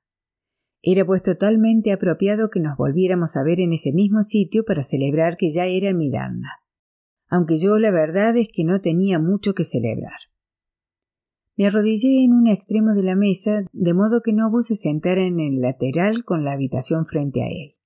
Era 0.82 1.04
pues 1.04 1.22
totalmente 1.22 1.92
apropiado 1.92 2.48
que 2.48 2.60
nos 2.60 2.76
volviéramos 2.76 3.36
a 3.36 3.42
ver 3.42 3.60
en 3.60 3.72
ese 3.72 3.92
mismo 3.92 4.22
sitio 4.22 4.64
para 4.64 4.82
celebrar 4.82 5.36
que 5.36 5.50
ya 5.50 5.66
era 5.66 5.92
mi 5.92 6.10
Dharna. 6.10 6.60
Aunque 7.28 7.58
yo 7.58 7.78
la 7.78 7.90
verdad 7.90 8.36
es 8.36 8.48
que 8.52 8.64
no 8.64 8.80
tenía 8.80 9.18
mucho 9.18 9.54
que 9.54 9.64
celebrar. 9.64 10.18
Me 11.56 11.66
arrodillé 11.66 12.24
en 12.24 12.32
un 12.32 12.46
extremo 12.46 12.94
de 12.94 13.02
la 13.02 13.14
mesa, 13.14 13.64
de 13.72 13.94
modo 13.94 14.22
que 14.22 14.32
Nobu 14.32 14.62
se 14.62 14.76
sentara 14.76 15.26
en 15.26 15.38
el 15.40 15.60
lateral 15.60 16.24
con 16.24 16.44
la 16.44 16.52
habitación 16.52 17.04
frente 17.04 17.42
a 17.42 17.48
él. 17.48 17.76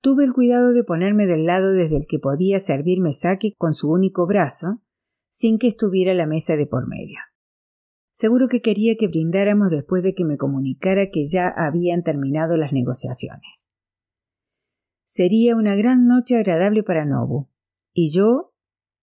Tuve 0.00 0.24
el 0.24 0.32
cuidado 0.32 0.72
de 0.72 0.82
ponerme 0.82 1.26
del 1.26 1.46
lado 1.46 1.72
desde 1.72 1.96
el 1.96 2.06
que 2.08 2.18
podía 2.18 2.58
servirme 2.58 3.12
saque 3.14 3.54
con 3.56 3.72
su 3.72 3.90
único 3.90 4.26
brazo, 4.26 4.82
sin 5.30 5.58
que 5.58 5.68
estuviera 5.68 6.12
la 6.12 6.26
mesa 6.26 6.56
de 6.56 6.66
por 6.66 6.88
medio. 6.88 7.20
Seguro 8.16 8.46
que 8.46 8.62
quería 8.62 8.94
que 8.94 9.08
brindáramos 9.08 9.70
después 9.70 10.04
de 10.04 10.14
que 10.14 10.24
me 10.24 10.36
comunicara 10.36 11.10
que 11.10 11.26
ya 11.26 11.48
habían 11.48 12.04
terminado 12.04 12.56
las 12.56 12.72
negociaciones. 12.72 13.70
Sería 15.02 15.56
una 15.56 15.74
gran 15.74 16.06
noche 16.06 16.36
agradable 16.36 16.84
para 16.84 17.06
Nobu, 17.06 17.48
y 17.92 18.12
yo 18.12 18.54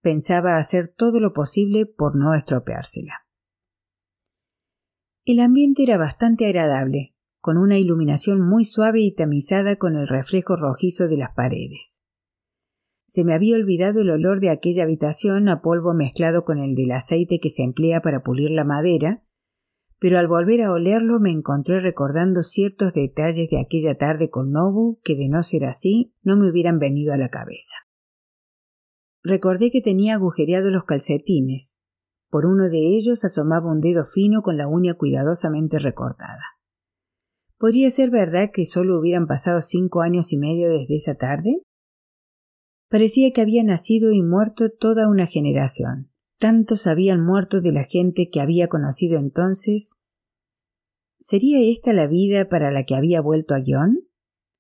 pensaba 0.02 0.56
hacer 0.56 0.88
todo 0.88 1.20
lo 1.20 1.34
posible 1.34 1.86
por 1.86 2.16
no 2.16 2.34
estropeársela. 2.34 3.28
El 5.26 5.42
ambiente 5.42 5.84
era 5.84 5.98
bastante 5.98 6.46
agradable, 6.46 7.14
con 7.42 7.58
una 7.58 7.78
iluminación 7.78 8.40
muy 8.40 8.64
suave 8.64 9.02
y 9.02 9.14
tamizada 9.14 9.76
con 9.76 9.98
el 9.98 10.08
reflejo 10.08 10.56
rojizo 10.56 11.10
de 11.10 11.18
las 11.18 11.36
paredes. 11.36 12.01
Se 13.14 13.26
me 13.26 13.34
había 13.34 13.58
olvidado 13.58 14.00
el 14.00 14.10
olor 14.10 14.40
de 14.40 14.50
aquella 14.50 14.84
habitación 14.84 15.50
a 15.50 15.62
polvo 15.62 15.94
mezclado 15.94 16.46
con 16.46 16.60
el 16.60 16.76
del 16.76 16.94
aceite 16.94 17.40
que 17.42 17.50
se 17.50 17.62
emplea 17.62 18.00
para 18.00 18.24
pulir 18.24 18.52
la 18.52 18.64
madera, 18.64 19.22
pero 20.00 20.18
al 20.18 20.30
volver 20.30 20.62
a 20.62 20.72
olerlo 20.72 21.20
me 21.20 21.30
encontré 21.30 21.82
recordando 21.82 22.42
ciertos 22.42 22.94
detalles 22.94 23.50
de 23.50 23.60
aquella 23.60 23.98
tarde 23.98 24.30
con 24.30 24.54
Nobu 24.54 25.02
que 25.04 25.18
de 25.18 25.28
no 25.28 25.44
ser 25.44 25.66
así 25.66 26.16
no 26.24 26.38
me 26.38 26.50
hubieran 26.50 26.80
venido 26.80 27.14
a 27.14 27.18
la 27.18 27.28
cabeza. 27.28 27.76
Recordé 29.24 29.72
que 29.72 29.82
tenía 29.82 30.14
agujereados 30.14 30.72
los 30.72 30.86
calcetines. 30.86 31.82
Por 32.30 32.46
uno 32.46 32.70
de 32.70 32.96
ellos 32.96 33.26
asomaba 33.26 33.70
un 33.70 33.82
dedo 33.82 34.06
fino 34.06 34.42
con 34.42 34.56
la 34.56 34.70
uña 34.70 34.94
cuidadosamente 34.94 35.80
recortada. 35.80 36.44
¿Podría 37.58 37.92
ser 37.92 38.10
verdad 38.10 38.52
que 38.54 38.64
solo 38.64 38.98
hubieran 38.98 39.28
pasado 39.28 39.60
cinco 39.60 40.00
años 40.00 40.32
y 40.32 40.38
medio 40.38 40.70
desde 40.70 40.96
esa 40.96 41.16
tarde? 41.16 41.66
Parecía 42.92 43.32
que 43.32 43.40
había 43.40 43.64
nacido 43.64 44.12
y 44.12 44.22
muerto 44.22 44.70
toda 44.70 45.08
una 45.08 45.26
generación. 45.26 46.12
Tantos 46.38 46.88
habían 46.88 47.26
muerto 47.26 47.62
de 47.62 47.72
la 47.72 47.86
gente 47.86 48.30
que 48.30 48.42
había 48.42 48.68
conocido 48.68 49.18
entonces. 49.18 49.96
¿Sería 51.18 51.62
esta 51.62 51.94
la 51.94 52.08
vida 52.08 52.50
para 52.50 52.70
la 52.70 52.84
que 52.84 52.96
había 52.96 53.22
vuelto 53.22 53.56
a 53.56 53.60
guion? 53.60 54.10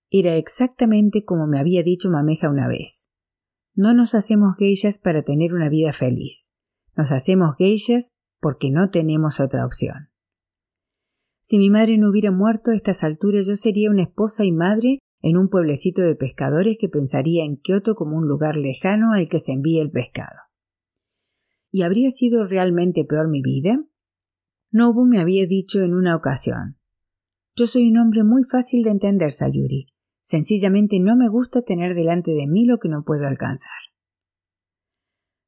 Era 0.09 0.37
exactamente 0.37 1.25
como 1.25 1.45
me 1.45 1.59
había 1.59 1.83
dicho 1.83 2.09
Mameja 2.09 2.49
una 2.49 2.69
vez. 2.69 3.09
No 3.73 3.93
nos 3.93 4.15
hacemos 4.15 4.55
geishas 4.55 4.97
para 4.97 5.23
tener 5.23 5.53
una 5.53 5.67
vida 5.67 5.91
feliz. 5.91 6.53
Nos 6.95 7.11
hacemos 7.11 7.57
geishas 7.57 8.13
porque 8.39 8.71
no 8.71 8.91
tenemos 8.91 9.41
otra 9.41 9.65
opción. 9.65 10.09
Si 11.41 11.57
mi 11.57 11.69
madre 11.69 11.97
no 11.97 12.09
hubiera 12.09 12.31
muerto 12.31 12.71
a 12.71 12.75
estas 12.75 13.03
alturas 13.03 13.45
yo 13.45 13.57
sería 13.57 13.89
una 13.89 14.03
esposa 14.03 14.45
y 14.45 14.53
madre 14.53 14.99
en 15.21 15.37
un 15.37 15.49
pueblecito 15.49 16.01
de 16.01 16.15
pescadores 16.15 16.77
que 16.79 16.89
pensaría 16.89 17.43
en 17.43 17.57
Kioto 17.57 17.95
como 17.95 18.17
un 18.17 18.27
lugar 18.27 18.57
lejano 18.57 19.13
al 19.13 19.29
que 19.29 19.39
se 19.39 19.51
envía 19.51 19.81
el 19.81 19.91
pescado. 19.91 20.37
¿Y 21.71 21.83
habría 21.83 22.11
sido 22.11 22.47
realmente 22.47 23.05
peor 23.05 23.29
mi 23.29 23.41
vida? 23.41 23.83
Nobu 24.71 25.05
me 25.05 25.19
había 25.19 25.45
dicho 25.47 25.81
en 25.81 25.93
una 25.93 26.15
ocasión 26.15 26.77
Yo 27.55 27.67
soy 27.67 27.89
un 27.89 27.97
hombre 27.97 28.23
muy 28.23 28.43
fácil 28.43 28.83
de 28.83 28.91
entender, 28.91 29.31
Sayuri. 29.31 29.87
Sencillamente 30.21 30.99
no 30.99 31.15
me 31.15 31.29
gusta 31.29 31.61
tener 31.61 31.95
delante 31.95 32.31
de 32.31 32.47
mí 32.47 32.65
lo 32.65 32.77
que 32.77 32.89
no 32.89 33.03
puedo 33.03 33.27
alcanzar. 33.27 33.71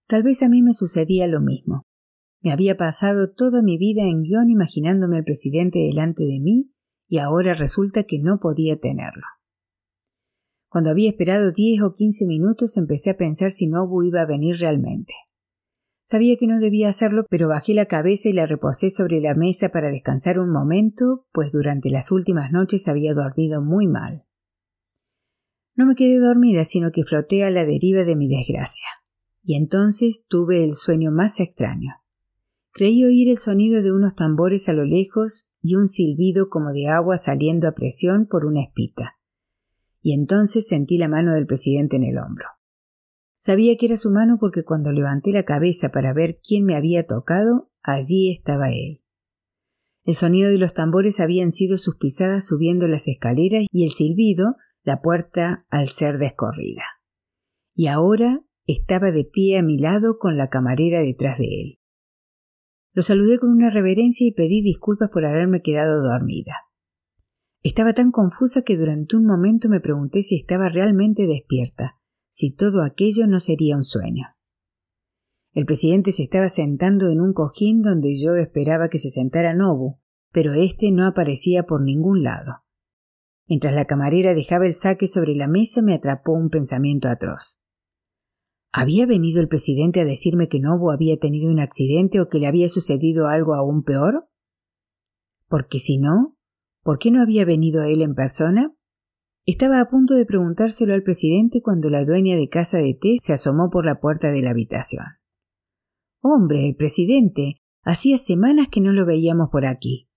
Tal 0.08 0.24
vez 0.24 0.42
a 0.44 0.50
mí 0.50 0.62
me 0.62 0.74
sucedía 0.74 1.28
lo 1.28 1.42
mismo. 1.42 1.84
Me 2.42 2.52
había 2.52 2.76
pasado 2.76 3.32
toda 3.32 3.62
mi 3.62 3.78
vida 3.78 4.04
en 4.04 4.24
guion 4.24 4.50
imaginándome 4.50 5.18
al 5.18 5.24
presidente 5.24 5.80
delante 5.80 6.24
de 6.24 6.40
mí 6.42 6.74
y 7.08 7.20
ahora 7.20 7.54
resulta 7.54 8.04
que 8.04 8.20
no 8.20 8.40
podía 8.40 8.80
tenerlo. 8.80 9.24
Cuando 10.74 10.90
había 10.90 11.12
esperado 11.12 11.52
diez 11.52 11.84
o 11.84 11.94
quince 11.94 12.26
minutos 12.26 12.78
empecé 12.78 13.12
a 13.12 13.16
pensar 13.16 13.52
si 13.52 13.68
Nobu 13.68 14.02
iba 14.02 14.22
a 14.22 14.26
venir 14.26 14.58
realmente. 14.58 15.14
Sabía 16.02 16.36
que 16.36 16.48
no 16.48 16.60
debía 16.60 16.90
hacerlo, 16.90 17.28
pero 17.30 17.48
bajé 17.48 17.76
la 17.76 17.86
cabeza 17.86 18.28
y 18.28 18.34
la 18.34 18.48
reposé 18.48 18.90
sobre 18.90 19.22
la 19.22 19.36
mesa 19.36 19.70
para 19.70 19.92
descansar 19.92 20.40
un 20.40 20.52
momento, 20.52 21.28
pues 21.32 21.52
durante 21.52 21.92
las 21.92 22.12
últimas 22.12 22.52
noches 22.52 22.88
había 22.88 23.14
dormido 23.14 23.62
muy 23.62 23.86
mal. 23.86 24.26
No 25.76 25.86
me 25.86 25.94
quedé 25.94 26.18
dormida, 26.18 26.66
sino 26.66 26.90
que 26.90 27.04
floté 27.04 27.44
a 27.44 27.52
la 27.52 27.66
deriva 27.66 28.04
de 28.04 28.16
mi 28.16 28.28
desgracia. 28.28 28.88
Y 29.44 29.58
entonces 29.58 30.26
tuve 30.28 30.64
el 30.64 30.74
sueño 30.74 31.12
más 31.12 31.40
extraño. 31.40 32.02
Creí 32.72 33.06
oír 33.06 33.30
el 33.30 33.38
sonido 33.38 33.84
de 33.84 33.92
unos 33.92 34.16
tambores 34.16 34.68
a 34.70 34.74
lo 34.74 34.86
lejos 34.86 35.52
y 35.62 35.76
un 35.76 35.88
silbido 35.88 36.50
como 36.50 36.72
de 36.72 36.88
agua 36.88 37.20
saliendo 37.20 37.68
a 37.68 37.74
presión 37.74 38.26
por 38.26 38.48
una 38.48 38.64
espita. 38.64 39.20
Y 40.04 40.14
entonces 40.14 40.68
sentí 40.68 40.98
la 40.98 41.08
mano 41.08 41.34
del 41.34 41.48
presidente 41.48 41.96
en 41.96 42.04
el 42.04 42.18
hombro. 42.20 42.46
Sabía 43.38 43.78
que 43.78 43.86
era 43.86 43.98
su 43.98 44.12
mano 44.12 44.38
porque 44.40 44.64
cuando 44.64 44.92
levanté 44.92 45.32
la 45.32 45.46
cabeza 45.46 45.90
para 45.90 46.14
ver 46.14 46.40
quién 46.48 46.66
me 46.66 46.76
había 46.76 47.08
tocado, 47.08 47.72
allí 47.82 48.32
estaba 48.32 48.70
él. 48.70 49.02
El 50.04 50.16
sonido 50.16 50.52
de 50.52 50.58
los 50.58 50.74
tambores 50.74 51.22
habían 51.22 51.54
sido 51.54 51.78
sus 51.78 51.96
pisadas 51.96 52.46
subiendo 52.46 52.88
las 52.90 53.08
escaleras 53.08 53.66
y 53.72 53.86
el 53.86 53.92
silbido 53.92 54.58
la 54.84 55.02
puerta 55.02 55.66
al 55.70 55.88
ser 55.88 56.18
descorrida. 56.18 56.84
Y 57.74 57.88
ahora 57.88 58.44
estaba 58.68 59.12
de 59.12 59.24
pie 59.24 59.58
a 59.58 59.64
mi 59.64 59.78
lado 59.78 60.18
con 60.20 60.38
la 60.38 60.50
camarera 60.50 61.00
detrás 61.00 61.38
de 61.38 61.46
él. 61.46 61.80
Lo 62.92 63.02
saludé 63.02 63.40
con 63.40 63.52
una 63.52 63.70
reverencia 63.70 64.28
y 64.28 64.34
pedí 64.34 64.62
disculpas 64.62 65.10
por 65.10 65.26
haberme 65.26 65.62
quedado 65.62 66.04
dormida. 66.04 66.54
Estaba 67.64 67.94
tan 67.94 68.12
confusa 68.12 68.64
que 68.64 68.76
durante 68.76 69.16
un 69.16 69.26
momento 69.26 69.70
me 69.70 69.80
pregunté 69.80 70.22
si 70.22 70.36
estaba 70.36 70.68
realmente 70.68 71.26
despierta, 71.28 71.98
si 72.30 72.52
todo 72.52 72.84
aquello 72.84 73.26
no 73.26 73.40
sería 73.40 73.78
un 73.78 73.86
sueño. 73.86 74.28
El 75.54 75.66
presidente 75.66 76.12
se 76.12 76.24
estaba 76.24 76.50
sentando 76.50 77.10
en 77.10 77.22
un 77.22 77.32
cojín 77.32 77.82
donde 77.82 78.20
yo 78.20 78.36
esperaba 78.36 78.90
que 78.90 79.00
se 79.00 79.10
sentara 79.10 79.54
Nobu, 79.54 80.00
pero 80.34 80.54
éste 80.54 80.92
no 80.92 81.08
aparecía 81.08 81.64
por 81.64 81.82
ningún 81.82 82.22
lado. 82.22 82.64
Mientras 83.48 83.74
la 83.74 83.86
camarera 83.86 84.34
dejaba 84.34 84.66
el 84.66 84.74
saque 84.74 85.08
sobre 85.08 85.34
la 85.34 85.48
mesa 85.48 85.82
me 85.82 85.94
atrapó 85.94 86.34
un 86.34 86.50
pensamiento 86.50 87.08
atroz. 87.08 87.62
¿Había 88.74 89.06
venido 89.06 89.40
el 89.40 89.48
presidente 89.48 90.02
a 90.02 90.06
decirme 90.06 90.50
que 90.50 90.60
Nobu 90.60 90.92
había 90.92 91.18
tenido 91.18 91.50
un 91.50 91.60
accidente 91.60 92.20
o 92.20 92.28
que 92.28 92.40
le 92.40 92.48
había 92.48 92.68
sucedido 92.68 93.28
algo 93.28 93.54
aún 93.54 93.84
peor? 93.84 94.28
Porque 95.48 95.78
si 95.78 96.00
no, 96.00 96.36
¿por 96.84 97.00
qué 97.00 97.12
no 97.12 97.22
había 97.22 97.46
venido 97.46 97.84
él 97.84 98.02
en 98.02 98.14
persona? 98.14 98.76
Estaba 99.46 99.82
a 99.82 99.90
punto 99.90 100.14
de 100.14 100.26
preguntárselo 100.26 100.94
al 100.94 101.04
presidente 101.04 101.62
cuando 101.62 101.90
la 101.90 102.06
dueña 102.06 102.38
de 102.38 102.48
casa 102.48 102.78
de 102.78 102.94
té 102.94 103.18
se 103.20 103.34
asomó 103.34 103.70
por 103.70 103.86
la 103.86 104.00
puerta 104.00 104.32
de 104.32 104.42
la 104.42 104.52
habitación. 104.52 105.06
Hombre, 106.22 106.74
presidente. 106.78 107.56
Hacía 107.82 108.18
semanas 108.18 108.70
que 108.72 108.80
no 108.80 108.94
lo 108.94 109.06
veíamos 109.06 109.50
por 109.50 109.66
aquí. 109.66 110.08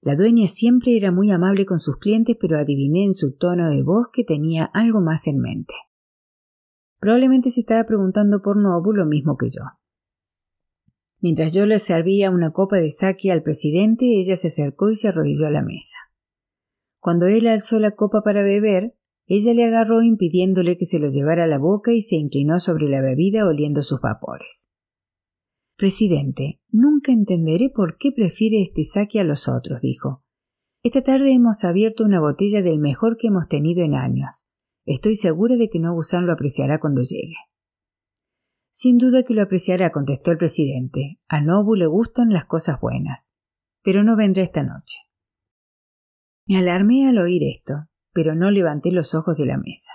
La 0.00 0.14
dueña 0.14 0.46
siempre 0.46 0.96
era 0.96 1.10
muy 1.10 1.32
amable 1.32 1.66
con 1.66 1.80
sus 1.80 1.96
clientes, 1.96 2.36
pero 2.40 2.56
adiviné 2.56 3.04
en 3.04 3.14
su 3.14 3.36
tono 3.36 3.68
de 3.68 3.82
voz 3.82 4.06
que 4.12 4.22
tenía 4.22 4.64
algo 4.72 5.00
más 5.00 5.26
en 5.26 5.40
mente. 5.40 5.74
Probablemente 7.00 7.50
se 7.50 7.60
estaba 7.60 7.82
preguntando 7.84 8.40
por 8.40 8.56
Nobu 8.56 8.92
lo 8.92 9.06
mismo 9.06 9.36
que 9.36 9.48
yo. 9.48 9.62
Mientras 11.20 11.52
yo 11.52 11.66
le 11.66 11.78
servía 11.78 12.30
una 12.30 12.52
copa 12.52 12.76
de 12.76 12.90
sake 12.90 13.32
al 13.32 13.42
presidente, 13.42 14.20
ella 14.20 14.36
se 14.36 14.48
acercó 14.48 14.90
y 14.90 14.96
se 14.96 15.08
arrodilló 15.08 15.46
a 15.46 15.50
la 15.50 15.62
mesa. 15.62 15.96
Cuando 17.00 17.26
él 17.26 17.46
alzó 17.46 17.80
la 17.80 17.92
copa 17.92 18.22
para 18.22 18.42
beber, 18.42 18.94
ella 19.26 19.52
le 19.52 19.64
agarró 19.64 20.02
impidiéndole 20.02 20.76
que 20.76 20.86
se 20.86 20.98
lo 20.98 21.08
llevara 21.08 21.44
a 21.44 21.48
la 21.48 21.58
boca 21.58 21.92
y 21.92 22.02
se 22.02 22.16
inclinó 22.16 22.60
sobre 22.60 22.88
la 22.88 23.00
bebida 23.00 23.46
oliendo 23.46 23.82
sus 23.82 24.00
vapores. 24.00 24.70
Presidente, 25.76 26.60
nunca 26.70 27.12
entenderé 27.12 27.70
por 27.72 27.98
qué 27.98 28.10
prefiere 28.10 28.62
este 28.62 28.84
saque 28.84 29.20
a 29.20 29.24
los 29.24 29.48
otros, 29.48 29.82
dijo. 29.82 30.24
Esta 30.82 31.02
tarde 31.02 31.32
hemos 31.32 31.64
abierto 31.64 32.04
una 32.04 32.20
botella 32.20 32.62
del 32.62 32.78
mejor 32.78 33.16
que 33.16 33.28
hemos 33.28 33.48
tenido 33.48 33.84
en 33.84 33.94
años. 33.94 34.46
Estoy 34.86 35.16
segura 35.16 35.56
de 35.56 35.68
que 35.68 35.78
Nobusan 35.78 36.26
lo 36.26 36.32
apreciará 36.32 36.80
cuando 36.80 37.02
llegue. 37.02 37.34
Sin 38.80 38.96
duda 38.96 39.24
que 39.24 39.34
lo 39.34 39.42
apreciará, 39.42 39.90
contestó 39.90 40.30
el 40.30 40.38
presidente. 40.38 41.18
A 41.26 41.40
Nobu 41.40 41.74
le 41.74 41.88
gustan 41.88 42.28
las 42.28 42.44
cosas 42.44 42.78
buenas. 42.80 43.32
pero 43.82 44.04
no 44.04 44.14
vendrá 44.14 44.44
esta 44.44 44.62
noche. 44.62 44.98
Me 46.46 46.58
alarmé 46.58 47.08
al 47.08 47.18
oír 47.18 47.42
esto, 47.42 47.88
pero 48.12 48.36
no 48.36 48.52
levanté 48.52 48.92
los 48.92 49.16
ojos 49.16 49.36
de 49.36 49.46
la 49.46 49.58
mesa. 49.58 49.90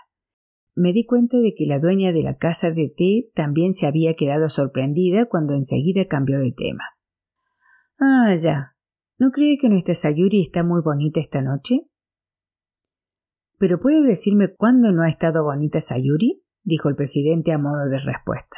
Me 0.76 0.92
di 0.92 1.06
cuenta 1.06 1.38
de 1.38 1.56
que 1.56 1.66
la 1.66 1.80
dueña 1.80 2.12
de 2.12 2.24
la 2.24 2.36
casa 2.36 2.72
de 2.72 2.90
té 2.90 3.32
también 3.34 3.74
se 3.74 3.88
había 3.88 4.16
quedado 4.16 4.50
sorprendida 4.50 5.28
cuando 5.28 5.54
enseguida 5.54 6.10
cambió 6.10 6.40
de 6.40 6.52
tema. 6.52 6.84
Ah, 7.98 8.36
ya. 8.36 8.76
¿No 9.18 9.32
cree 9.32 9.58
que 9.58 9.70
nuestra 9.70 9.96
Sayuri 9.96 10.42
está 10.42 10.62
muy 10.62 10.82
bonita 10.82 11.22
esta 11.22 11.42
noche? 11.42 11.88
¿Pero 13.58 13.80
puede 13.80 14.04
decirme 14.06 14.54
cuándo 14.54 14.92
no 14.92 15.04
ha 15.04 15.10
estado 15.10 15.42
bonita 15.46 15.80
Sayuri? 15.80 16.44
dijo 16.64 16.90
el 16.90 16.98
presidente 16.98 17.54
a 17.54 17.58
modo 17.58 17.88
de 17.88 18.00
respuesta. 18.00 18.58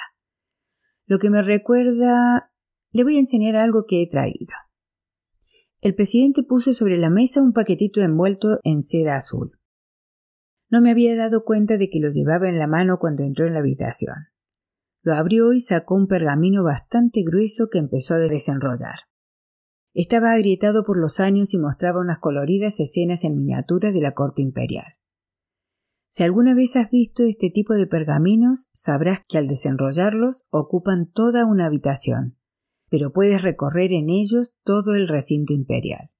Lo 1.07 1.19
que 1.19 1.29
me 1.29 1.41
recuerda. 1.41 2.51
Le 2.91 3.03
voy 3.03 3.17
a 3.17 3.19
enseñar 3.19 3.55
algo 3.55 3.85
que 3.87 4.01
he 4.01 4.09
traído. 4.09 4.53
El 5.81 5.93
presidente 5.93 6.41
puso 6.41 6.73
sobre 6.73 6.97
la 6.97 7.09
mesa 7.09 7.41
un 7.41 7.53
paquetito 7.53 8.01
envuelto 8.01 8.59
en 8.63 8.81
seda 8.81 9.17
azul. 9.17 9.59
No 10.69 10.81
me 10.81 10.89
había 10.89 11.15
dado 11.15 11.43
cuenta 11.43 11.77
de 11.77 11.89
que 11.89 11.99
lo 11.99 12.09
llevaba 12.09 12.49
en 12.49 12.57
la 12.57 12.67
mano 12.67 12.97
cuando 12.97 13.23
entró 13.23 13.45
en 13.45 13.53
la 13.53 13.59
habitación. 13.59 14.15
Lo 15.03 15.13
abrió 15.13 15.53
y 15.53 15.59
sacó 15.59 15.93
un 15.93 16.07
pergamino 16.07 16.63
bastante 16.63 17.21
grueso 17.23 17.69
que 17.69 17.77
empezó 17.77 18.15
a 18.15 18.19
desenrollar. 18.19 19.01
Estaba 19.93 20.31
agrietado 20.31 20.83
por 20.83 20.97
los 20.97 21.19
años 21.19 21.53
y 21.53 21.59
mostraba 21.59 22.01
unas 22.01 22.17
coloridas 22.17 22.79
escenas 22.79 23.23
en 23.23 23.35
miniatura 23.35 23.91
de 23.91 24.01
la 24.01 24.13
corte 24.13 24.41
imperial. 24.41 24.95
Si 26.15 26.23
alguna 26.23 26.55
vez 26.55 26.77
has 26.77 26.89
visto 26.91 27.23
este 27.25 27.49
tipo 27.49 27.73
de 27.73 27.87
pergaminos, 27.87 28.69
sabrás 28.71 29.19
que 29.27 29.37
al 29.37 29.49
desenrollarlos 29.49 30.47
ocupan 30.49 31.11
toda 31.11 31.45
una 31.45 31.65
habitación, 31.65 32.37
pero 32.89 33.11
puedes 33.11 33.41
recorrer 33.41 33.91
en 33.91 34.09
ellos 34.09 34.53
todo 34.63 34.95
el 34.95 35.09
recinto 35.09 35.51
imperial. 35.51 36.11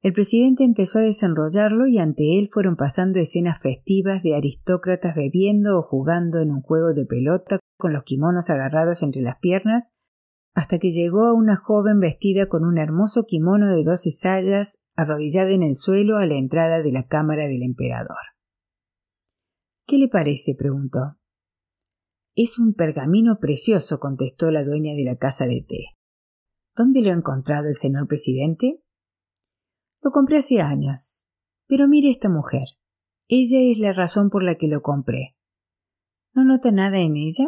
El 0.00 0.14
presidente 0.14 0.64
empezó 0.64 1.00
a 1.00 1.02
desenrollarlo 1.02 1.86
y 1.86 1.98
ante 1.98 2.38
él 2.38 2.48
fueron 2.50 2.76
pasando 2.76 3.18
escenas 3.20 3.60
festivas 3.60 4.22
de 4.22 4.34
aristócratas 4.34 5.14
bebiendo 5.14 5.78
o 5.78 5.82
jugando 5.82 6.40
en 6.40 6.50
un 6.50 6.62
juego 6.62 6.94
de 6.94 7.04
pelota 7.04 7.58
con 7.76 7.92
los 7.92 8.04
kimonos 8.04 8.48
agarrados 8.48 9.02
entre 9.02 9.20
las 9.20 9.36
piernas, 9.40 9.92
hasta 10.54 10.78
que 10.78 10.90
llegó 10.90 11.26
a 11.26 11.34
una 11.34 11.56
joven 11.56 12.00
vestida 12.00 12.48
con 12.48 12.64
un 12.64 12.78
hermoso 12.78 13.26
kimono 13.26 13.76
de 13.76 13.84
doce 13.84 14.10
sayas, 14.10 14.78
arrodillada 14.96 15.50
en 15.50 15.64
el 15.64 15.74
suelo 15.74 16.16
a 16.16 16.24
la 16.24 16.36
entrada 16.36 16.80
de 16.80 16.92
la 16.92 17.06
cámara 17.06 17.46
del 17.46 17.62
emperador. 17.62 18.35
¿Qué 19.86 19.98
le 19.98 20.08
parece? 20.08 20.54
preguntó. 20.54 21.16
Es 22.34 22.58
un 22.58 22.74
pergamino 22.74 23.38
precioso, 23.40 23.98
contestó 24.00 24.50
la 24.50 24.64
dueña 24.64 24.94
de 24.94 25.04
la 25.04 25.16
casa 25.16 25.46
de 25.46 25.64
té. 25.66 25.96
¿Dónde 26.74 27.00
lo 27.00 27.10
ha 27.10 27.14
encontrado 27.14 27.68
el 27.68 27.74
señor 27.74 28.08
presidente? 28.08 28.82
Lo 30.02 30.10
compré 30.10 30.38
hace 30.38 30.60
años. 30.60 31.26
Pero 31.66 31.88
mire 31.88 32.10
esta 32.10 32.28
mujer. 32.28 32.68
Ella 33.28 33.58
es 33.60 33.78
la 33.78 33.92
razón 33.92 34.28
por 34.28 34.42
la 34.42 34.56
que 34.56 34.68
lo 34.68 34.82
compré. 34.82 35.36
¿No 36.34 36.44
nota 36.44 36.70
nada 36.70 36.98
en 36.98 37.16
ella? 37.16 37.46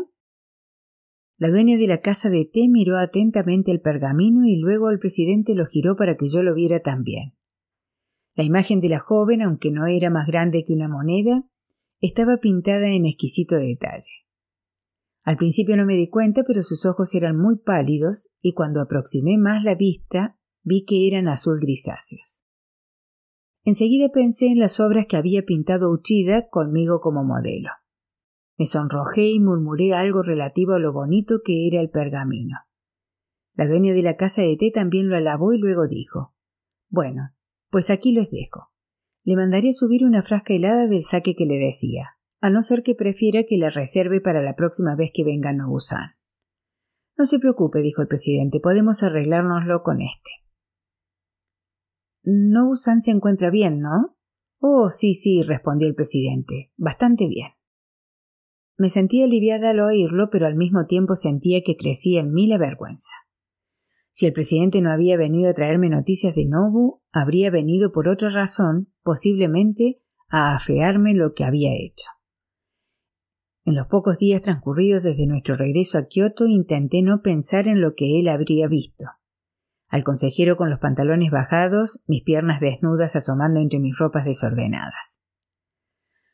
La 1.37 1.51
dueña 1.51 1.77
de 1.77 1.87
la 1.87 2.01
casa 2.01 2.31
de 2.31 2.47
té 2.47 2.69
miró 2.69 2.99
atentamente 2.99 3.71
el 3.71 3.81
pergamino 3.81 4.45
y 4.47 4.57
luego 4.57 4.91
el 4.91 4.99
presidente 4.99 5.55
lo 5.55 5.67
giró 5.67 5.97
para 5.97 6.17
que 6.17 6.29
yo 6.29 6.43
lo 6.43 6.55
viera 6.55 6.81
también. 6.81 7.37
La 8.35 8.45
imagen 8.45 8.81
de 8.81 8.89
la 8.89 8.99
joven, 8.99 9.43
aunque 9.43 9.71
no 9.71 9.87
era 9.87 10.11
más 10.11 10.27
grande 10.27 10.65
que 10.65 10.73
una 10.73 10.89
moneda, 10.89 11.45
estaba 12.01 12.39
pintada 12.39 12.89
en 12.89 13.07
exquisito 13.07 13.57
detalle. 13.57 14.27
Al 15.25 15.37
principio 15.37 15.77
no 15.77 15.85
me 15.85 15.95
di 15.95 16.09
cuenta, 16.09 16.43
pero 16.45 16.63
sus 16.63 16.87
ojos 16.87 17.15
eran 17.15 17.37
muy 17.37 17.57
pálidos 17.57 18.31
y 18.41 18.55
cuando 18.55 18.81
aproximé 18.81 19.37
más 19.37 19.63
la 19.63 19.75
vista 19.75 20.39
vi 20.63 20.85
que 20.85 21.07
eran 21.07 21.29
azul 21.29 21.61
grisáceos. 21.61 22.45
Enseguida 23.65 24.09
pensé 24.11 24.47
en 24.47 24.59
las 24.59 24.81
obras 24.81 25.07
que 25.07 25.17
había 25.17 25.45
pintado 25.45 25.91
Uchida 25.91 26.49
conmigo 26.49 27.01
como 27.01 27.25
modelo. 27.25 27.71
Me 28.57 28.67
sonrojé 28.67 29.29
y 29.29 29.41
murmuré 29.41 29.93
algo 29.93 30.23
relativo 30.23 30.73
a 30.73 30.79
lo 30.79 30.93
bonito 30.93 31.43
que 31.45 31.69
era 31.69 31.81
el 31.81 31.91
pergamino. 31.91 32.57
La 33.55 33.67
dueña 33.67 33.93
de 33.93 34.03
la 34.03 34.17
casa 34.17 34.43
de 34.43 34.57
té 34.57 34.71
también 34.71 35.09
lo 35.09 35.17
alabó 35.17 35.53
y 35.53 35.59
luego 35.59 35.89
dijo 35.89 36.35
Bueno, 36.89 37.35
pues 37.71 37.91
aquí 37.91 38.13
les 38.13 38.31
dejo. 38.31 38.71
Le 39.29 39.37
mandaré 39.37 39.75
subir 39.75 40.07
una 40.07 40.23
frasca 40.23 40.55
helada 40.55 40.87
del 40.87 41.03
saque 41.03 41.37
que 41.37 41.45
le 41.45 41.59
decía 41.59 42.17
a 42.41 42.49
no 42.49 42.63
ser 42.63 42.83
que 42.83 42.95
prefiera 42.95 43.43
que 43.47 43.59
la 43.59 43.69
reserve 43.69 44.23
para 44.23 44.41
la 44.41 44.57
próxima 44.57 44.97
vez 44.97 45.11
que 45.13 45.23
venga 45.23 45.51
a 45.51 45.53
Nobusan. 45.53 46.17
No 47.19 47.27
se 47.27 47.39
preocupe, 47.39 47.83
dijo 47.83 48.01
el 48.01 48.09
presidente, 48.09 48.59
podemos 48.59 49.03
arreglárnoslo 49.03 49.83
con 49.83 50.01
este. 50.01 50.31
Nobusan 52.23 53.03
se 53.03 53.11
encuentra 53.11 53.51
bien, 53.51 53.81
¿no? 53.81 54.17
Oh, 54.61 54.89
sí, 54.89 55.13
sí, 55.13 55.43
respondió 55.43 55.89
el 55.89 55.95
presidente, 55.95 56.73
bastante 56.79 57.29
bien. 57.29 57.51
Me 58.79 58.89
sentía 58.89 59.27
aliviada 59.27 59.69
al 59.71 59.81
oírlo, 59.81 60.31
pero 60.31 60.47
al 60.47 60.55
mismo 60.55 60.87
tiempo 60.87 61.17
sentía 61.17 61.61
que 61.63 61.77
crecía 61.77 62.21
en 62.21 62.33
mí 62.33 62.47
la 62.47 62.57
vergüenza. 62.57 63.13
Si 64.19 64.27
el 64.27 64.33
presidente 64.33 64.81
no 64.81 64.91
había 64.91 65.17
venido 65.17 65.49
a 65.49 65.55
traerme 65.55 65.89
noticias 65.89 66.35
de 66.35 66.45
Nobu, 66.45 67.03
habría 67.13 67.53
venido 67.53 67.93
por 67.93 68.09
otra 68.09 68.31
razón, 68.31 68.93
posiblemente 69.05 70.03
a 70.29 70.57
afearme 70.57 71.15
lo 71.15 71.35
que 71.35 71.45
había 71.45 71.71
hecho. 71.73 72.11
En 73.65 73.77
los 73.77 73.87
pocos 73.87 74.19
días 74.19 74.43
transcurridos 74.43 75.05
desde 75.05 75.29
nuestro 75.29 75.55
regreso 75.55 75.99
a 75.99 76.09
Kioto 76.09 76.49
intenté 76.49 77.01
no 77.01 77.23
pensar 77.23 77.69
en 77.69 77.81
lo 77.81 77.95
que 77.95 78.19
él 78.19 78.27
habría 78.27 78.67
visto. 78.67 79.05
Al 79.87 80.03
consejero 80.03 80.57
con 80.57 80.69
los 80.69 80.81
pantalones 80.81 81.31
bajados, 81.31 82.03
mis 82.09 82.25
piernas 82.25 82.59
desnudas 82.59 83.15
asomando 83.15 83.61
entre 83.61 83.79
mis 83.79 83.97
ropas 83.97 84.25
desordenadas. 84.25 85.21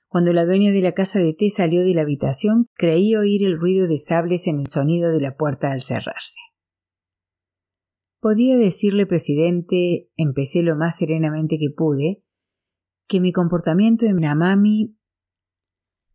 Cuando 0.09 0.33
la 0.33 0.47
dueña 0.47 0.71
de 0.71 0.81
la 0.81 0.93
casa 0.93 1.19
de 1.19 1.35
té 1.35 1.51
salió 1.51 1.85
de 1.85 1.93
la 1.93 2.01
habitación, 2.01 2.71
creí 2.77 3.15
oír 3.15 3.45
el 3.45 3.61
ruido 3.61 3.87
de 3.89 3.99
sables 3.99 4.47
en 4.47 4.61
el 4.61 4.69
sonido 4.69 5.13
de 5.13 5.21
la 5.21 5.37
puerta 5.37 5.71
al 5.71 5.83
cerrarse. 5.83 6.41
Podría 8.25 8.57
decirle, 8.57 9.05
presidente, 9.05 10.11
empecé 10.17 10.63
lo 10.63 10.77
más 10.77 10.97
serenamente 10.97 11.59
que 11.59 11.69
pude, 11.69 12.25
que 13.07 13.21
mi 13.21 13.35
comportamiento 13.35 14.07
en 14.07 14.17
Namami 14.17 14.97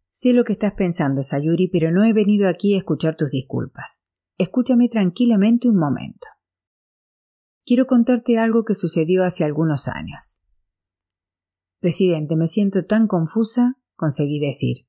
Sé 0.09 0.33
lo 0.33 0.43
que 0.43 0.53
estás 0.53 0.73
pensando, 0.73 1.21
Sayuri, 1.21 1.67
pero 1.67 1.91
no 1.91 2.03
he 2.03 2.13
venido 2.13 2.49
aquí 2.49 2.73
a 2.73 2.79
escuchar 2.79 3.15
tus 3.15 3.29
disculpas. 3.29 4.01
Escúchame 4.39 4.89
tranquilamente 4.89 5.69
un 5.69 5.77
momento. 5.77 6.27
Quiero 7.63 7.85
contarte 7.85 8.39
algo 8.39 8.63
que 8.63 8.73
sucedió 8.73 9.23
hace 9.23 9.43
algunos 9.43 9.87
años. 9.87 10.41
Presidente, 11.79 12.35
me 12.35 12.47
siento 12.47 12.85
tan 12.85 13.05
confusa, 13.05 13.77
conseguí 13.95 14.39
decir. 14.39 14.87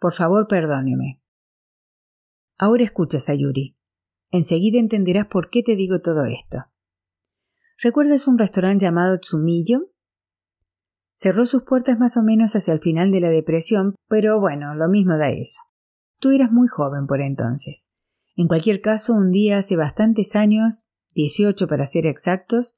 Por 0.00 0.12
favor, 0.12 0.48
perdóneme. 0.48 1.22
Ahora 2.58 2.82
escucha, 2.82 3.20
Sayuri. 3.20 3.77
Enseguida 4.30 4.78
entenderás 4.78 5.26
por 5.26 5.50
qué 5.50 5.62
te 5.62 5.74
digo 5.74 6.00
todo 6.00 6.24
esto. 6.26 6.66
¿Recuerdas 7.82 8.26
un 8.28 8.38
restaurante 8.38 8.84
llamado 8.84 9.18
Tsumiyo? 9.20 9.92
Cerró 11.12 11.46
sus 11.46 11.62
puertas 11.62 11.98
más 11.98 12.16
o 12.16 12.22
menos 12.22 12.54
hacia 12.54 12.72
el 12.72 12.80
final 12.80 13.10
de 13.10 13.20
la 13.20 13.30
depresión, 13.30 13.94
pero 14.08 14.40
bueno, 14.40 14.74
lo 14.74 14.88
mismo 14.88 15.16
da 15.16 15.30
eso. 15.30 15.62
Tú 16.18 16.30
eras 16.30 16.52
muy 16.52 16.68
joven 16.68 17.06
por 17.06 17.20
entonces. 17.20 17.90
En 18.36 18.48
cualquier 18.48 18.80
caso, 18.80 19.14
un 19.14 19.30
día 19.30 19.58
hace 19.58 19.76
bastantes 19.76 20.36
años, 20.36 20.86
dieciocho 21.14 21.66
para 21.66 21.86
ser 21.86 22.06
exactos, 22.06 22.74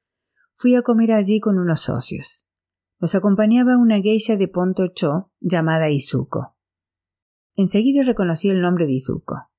fui 0.54 0.74
a 0.74 0.82
comer 0.82 1.12
allí 1.12 1.40
con 1.40 1.58
unos 1.58 1.80
socios. 1.80 2.46
Nos 2.98 3.14
acompañaba 3.14 3.78
una 3.78 4.00
geisha 4.00 4.36
de 4.36 4.48
Ponto 4.48 4.88
Cho 4.88 5.32
llamada 5.40 5.90
Izuko. 5.90 6.56
Enseguida 7.56 8.04
reconocí 8.04 8.48
el 8.48 8.60
nombre 8.60 8.86
de 8.86 8.92
Izuko. 8.92 9.49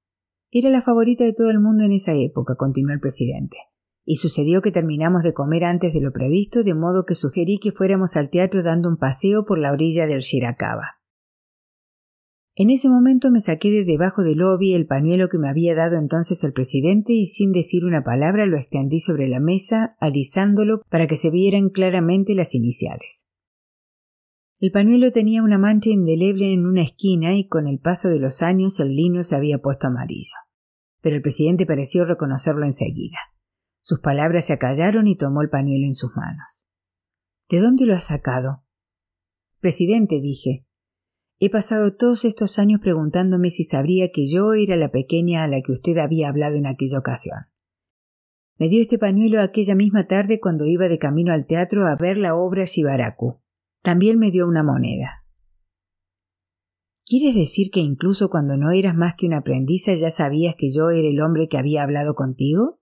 Era 0.51 0.69
la 0.69 0.81
favorita 0.81 1.23
de 1.23 1.33
todo 1.33 1.49
el 1.49 1.59
mundo 1.59 1.85
en 1.85 1.93
esa 1.93 2.13
época, 2.13 2.55
continuó 2.55 2.93
el 2.93 2.99
presidente 2.99 3.57
y 4.03 4.17
sucedió 4.17 4.61
que 4.61 4.71
terminamos 4.71 5.23
de 5.23 5.33
comer 5.33 5.63
antes 5.63 5.93
de 5.93 6.01
lo 6.01 6.11
previsto, 6.11 6.63
de 6.63 6.73
modo 6.73 7.05
que 7.05 7.15
sugerí 7.15 7.59
que 7.59 7.71
fuéramos 7.71 8.17
al 8.17 8.29
teatro 8.29 8.61
dando 8.61 8.89
un 8.89 8.97
paseo 8.97 9.45
por 9.45 9.59
la 9.59 9.71
orilla 9.71 10.07
del 10.07 10.19
Shirakawa. 10.19 10.99
En 12.55 12.69
ese 12.69 12.89
momento 12.89 13.31
me 13.31 13.39
saqué 13.39 13.71
de 13.71 13.85
debajo 13.85 14.23
del 14.23 14.39
lobby 14.39 14.73
el 14.73 14.85
pañuelo 14.85 15.29
que 15.29 15.37
me 15.37 15.49
había 15.49 15.73
dado 15.73 15.97
entonces 15.97 16.43
el 16.43 16.51
presidente 16.51 17.13
y 17.13 17.27
sin 17.27 17.53
decir 17.53 17.85
una 17.85 18.03
palabra 18.03 18.45
lo 18.45 18.57
extendí 18.57 18.99
sobre 18.99 19.29
la 19.29 19.39
mesa, 19.39 19.95
alisándolo 20.01 20.81
para 20.89 21.07
que 21.07 21.15
se 21.15 21.29
vieran 21.29 21.69
claramente 21.69 22.35
las 22.35 22.53
iniciales. 22.53 23.25
El 24.61 24.71
pañuelo 24.71 25.11
tenía 25.11 25.41
una 25.41 25.57
mancha 25.57 25.89
indeleble 25.89 26.53
en 26.53 26.67
una 26.67 26.83
esquina 26.83 27.35
y 27.35 27.47
con 27.47 27.67
el 27.67 27.79
paso 27.79 28.09
de 28.09 28.19
los 28.19 28.43
años 28.43 28.79
el 28.79 28.95
lino 28.95 29.23
se 29.23 29.35
había 29.35 29.57
puesto 29.57 29.87
amarillo. 29.87 30.35
Pero 31.01 31.15
el 31.15 31.23
presidente 31.23 31.65
pareció 31.65 32.05
reconocerlo 32.05 32.63
enseguida. 32.63 33.17
Sus 33.81 34.01
palabras 34.01 34.45
se 34.45 34.53
acallaron 34.53 35.07
y 35.07 35.17
tomó 35.17 35.41
el 35.41 35.49
pañuelo 35.49 35.87
en 35.87 35.95
sus 35.95 36.15
manos. 36.15 36.67
¿De 37.49 37.59
dónde 37.59 37.87
lo 37.87 37.95
has 37.95 38.03
sacado? 38.03 38.63
Presidente, 39.61 40.21
dije. 40.21 40.67
He 41.39 41.49
pasado 41.49 41.95
todos 41.95 42.23
estos 42.23 42.59
años 42.59 42.81
preguntándome 42.81 43.49
si 43.49 43.63
sabría 43.63 44.11
que 44.11 44.27
yo 44.27 44.53
era 44.53 44.75
la 44.75 44.91
pequeña 44.91 45.43
a 45.43 45.47
la 45.47 45.63
que 45.63 45.71
usted 45.71 45.97
había 45.97 46.29
hablado 46.29 46.55
en 46.55 46.67
aquella 46.67 46.99
ocasión. 46.99 47.47
Me 48.59 48.69
dio 48.69 48.79
este 48.79 48.99
pañuelo 48.99 49.41
aquella 49.41 49.73
misma 49.73 50.05
tarde 50.05 50.39
cuando 50.39 50.67
iba 50.67 50.87
de 50.87 50.99
camino 50.99 51.33
al 51.33 51.47
teatro 51.47 51.87
a 51.87 51.95
ver 51.95 52.19
la 52.19 52.35
obra 52.35 52.65
Shibaraku. 52.65 53.40
También 53.81 54.19
me 54.19 54.31
dio 54.31 54.47
una 54.47 54.63
moneda. 54.63 55.25
¿Quieres 57.05 57.35
decir 57.35 57.71
que 57.71 57.79
incluso 57.79 58.29
cuando 58.29 58.57
no 58.57 58.71
eras 58.71 58.95
más 58.95 59.15
que 59.17 59.25
una 59.25 59.39
aprendiza 59.39 59.95
ya 59.95 60.11
sabías 60.11 60.55
que 60.57 60.69
yo 60.69 60.91
era 60.91 61.07
el 61.07 61.19
hombre 61.19 61.47
que 61.47 61.57
había 61.57 61.83
hablado 61.83 62.13
contigo? 62.13 62.79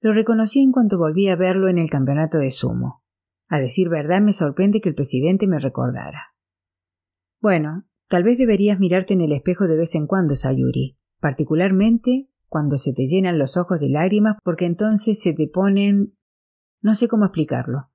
Lo 0.00 0.12
reconocí 0.12 0.60
en 0.60 0.72
cuanto 0.72 0.98
volví 0.98 1.28
a 1.28 1.36
verlo 1.36 1.68
en 1.68 1.78
el 1.78 1.90
campeonato 1.90 2.38
de 2.38 2.50
sumo. 2.50 3.02
A 3.48 3.58
decir 3.58 3.88
verdad, 3.88 4.20
me 4.20 4.32
sorprende 4.32 4.80
que 4.80 4.90
el 4.90 4.94
presidente 4.94 5.46
me 5.46 5.58
recordara. 5.58 6.34
Bueno, 7.40 7.86
tal 8.08 8.22
vez 8.22 8.38
deberías 8.38 8.78
mirarte 8.78 9.14
en 9.14 9.22
el 9.22 9.32
espejo 9.32 9.66
de 9.66 9.76
vez 9.76 9.94
en 9.94 10.06
cuando, 10.06 10.34
Sayuri, 10.34 10.98
particularmente 11.18 12.30
cuando 12.48 12.78
se 12.78 12.92
te 12.92 13.06
llenan 13.06 13.38
los 13.38 13.56
ojos 13.56 13.78
de 13.78 13.88
lágrimas, 13.88 14.36
porque 14.44 14.66
entonces 14.66 15.20
se 15.20 15.32
te 15.32 15.48
ponen. 15.48 16.16
no 16.82 16.94
sé 16.94 17.08
cómo 17.08 17.24
explicarlo. 17.24 17.89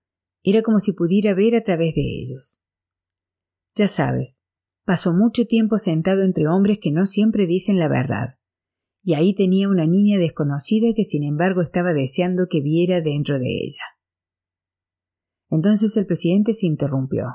Era 0.47 0.61
como 0.61 0.79
si 0.79 0.93
pudiera 0.93 1.33
ver 1.33 1.55
a 1.55 1.63
través 1.63 1.95
de 1.95 2.21
ellos. 2.21 2.61
Ya 3.75 3.87
sabes, 3.87 4.43
pasó 4.85 5.11
mucho 5.11 5.45
tiempo 5.45 5.79
sentado 5.79 6.21
entre 6.21 6.47
hombres 6.47 6.77
que 6.79 6.91
no 6.91 7.07
siempre 7.07 7.47
dicen 7.47 7.79
la 7.79 7.87
verdad. 7.87 8.37
Y 9.01 9.15
ahí 9.15 9.33
tenía 9.33 9.67
una 9.67 9.87
niña 9.87 10.19
desconocida 10.19 10.93
que 10.95 11.03
sin 11.03 11.23
embargo 11.23 11.63
estaba 11.63 11.93
deseando 11.93 12.45
que 12.47 12.61
viera 12.61 13.01
dentro 13.01 13.39
de 13.39 13.47
ella. 13.47 13.83
Entonces 15.49 15.97
el 15.97 16.05
presidente 16.05 16.53
se 16.53 16.67
interrumpió. 16.67 17.25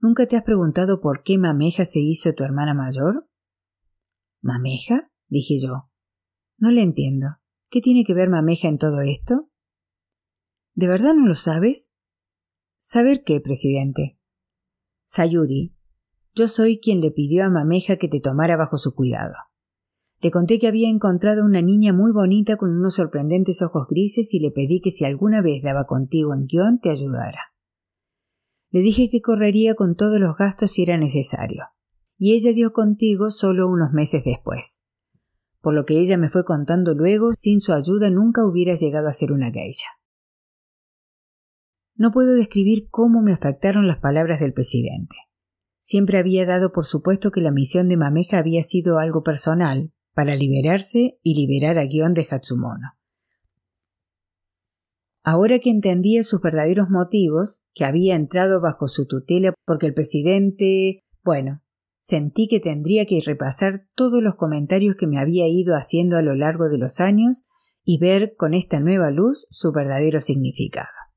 ¿Nunca 0.00 0.26
te 0.26 0.36
has 0.36 0.42
preguntado 0.42 1.02
por 1.02 1.22
qué 1.22 1.36
Mameja 1.36 1.84
se 1.84 1.98
hizo 2.00 2.32
tu 2.32 2.44
hermana 2.44 2.72
mayor? 2.72 3.28
¿Mameja? 4.40 5.12
dije 5.28 5.56
yo. 5.62 5.90
No 6.56 6.70
le 6.70 6.82
entiendo. 6.82 7.26
¿Qué 7.68 7.82
tiene 7.82 8.04
que 8.04 8.14
ver 8.14 8.30
Mameja 8.30 8.68
en 8.68 8.78
todo 8.78 9.02
esto? 9.02 9.49
¿De 10.80 10.88
verdad 10.88 11.12
no 11.12 11.26
lo 11.26 11.34
sabes? 11.34 11.92
¿Saber 12.78 13.22
qué, 13.22 13.38
presidente? 13.38 14.18
Sayuri, 15.04 15.76
yo 16.34 16.48
soy 16.48 16.80
quien 16.80 17.02
le 17.02 17.10
pidió 17.10 17.44
a 17.44 17.50
Mameja 17.50 17.96
que 17.96 18.08
te 18.08 18.18
tomara 18.18 18.56
bajo 18.56 18.78
su 18.78 18.94
cuidado. 18.94 19.34
Le 20.22 20.30
conté 20.30 20.58
que 20.58 20.68
había 20.68 20.88
encontrado 20.88 21.44
una 21.44 21.60
niña 21.60 21.92
muy 21.92 22.12
bonita 22.12 22.56
con 22.56 22.70
unos 22.70 22.94
sorprendentes 22.94 23.60
ojos 23.60 23.88
grises 23.90 24.32
y 24.32 24.40
le 24.40 24.52
pedí 24.52 24.80
que 24.80 24.90
si 24.90 25.04
alguna 25.04 25.42
vez 25.42 25.62
daba 25.62 25.84
contigo 25.84 26.32
en 26.32 26.46
guion 26.46 26.80
te 26.80 26.88
ayudara. 26.88 27.52
Le 28.70 28.80
dije 28.80 29.10
que 29.10 29.20
correría 29.20 29.74
con 29.74 29.96
todos 29.96 30.18
los 30.18 30.34
gastos 30.34 30.70
si 30.70 30.84
era 30.84 30.96
necesario, 30.96 31.64
y 32.16 32.32
ella 32.32 32.54
dio 32.54 32.72
contigo 32.72 33.28
solo 33.28 33.68
unos 33.68 33.92
meses 33.92 34.22
después. 34.24 34.80
Por 35.60 35.74
lo 35.74 35.84
que 35.84 36.00
ella 36.00 36.16
me 36.16 36.30
fue 36.30 36.46
contando 36.46 36.94
luego, 36.94 37.32
sin 37.34 37.60
su 37.60 37.74
ayuda 37.74 38.08
nunca 38.08 38.46
hubiera 38.46 38.76
llegado 38.76 39.08
a 39.08 39.12
ser 39.12 39.30
una 39.30 39.50
geisha. 39.50 39.99
No 42.00 42.12
puedo 42.12 42.32
describir 42.32 42.88
cómo 42.88 43.20
me 43.20 43.34
afectaron 43.34 43.86
las 43.86 43.98
palabras 43.98 44.40
del 44.40 44.54
presidente. 44.54 45.16
Siempre 45.80 46.16
había 46.16 46.46
dado 46.46 46.72
por 46.72 46.86
supuesto 46.86 47.30
que 47.30 47.42
la 47.42 47.50
misión 47.50 47.90
de 47.90 47.98
Mameja 47.98 48.38
había 48.38 48.62
sido 48.62 48.98
algo 48.98 49.22
personal, 49.22 49.92
para 50.14 50.34
liberarse 50.34 51.18
y 51.22 51.34
liberar 51.34 51.76
a 51.76 51.84
Guión 51.84 52.14
de 52.14 52.26
Hatsumono. 52.30 52.94
Ahora 55.22 55.58
que 55.58 55.68
entendía 55.68 56.24
sus 56.24 56.40
verdaderos 56.40 56.88
motivos, 56.88 57.64
que 57.74 57.84
había 57.84 58.16
entrado 58.16 58.62
bajo 58.62 58.88
su 58.88 59.06
tutela 59.06 59.52
porque 59.66 59.84
el 59.84 59.92
presidente. 59.92 61.04
bueno, 61.22 61.62
sentí 61.98 62.48
que 62.48 62.60
tendría 62.60 63.04
que 63.04 63.20
repasar 63.22 63.84
todos 63.94 64.22
los 64.22 64.36
comentarios 64.36 64.96
que 64.96 65.06
me 65.06 65.18
había 65.18 65.46
ido 65.48 65.74
haciendo 65.76 66.16
a 66.16 66.22
lo 66.22 66.34
largo 66.34 66.70
de 66.70 66.78
los 66.78 66.98
años 66.98 67.42
y 67.84 67.98
ver 67.98 68.36
con 68.38 68.54
esta 68.54 68.80
nueva 68.80 69.10
luz 69.10 69.46
su 69.50 69.70
verdadero 69.70 70.22
significado. 70.22 71.09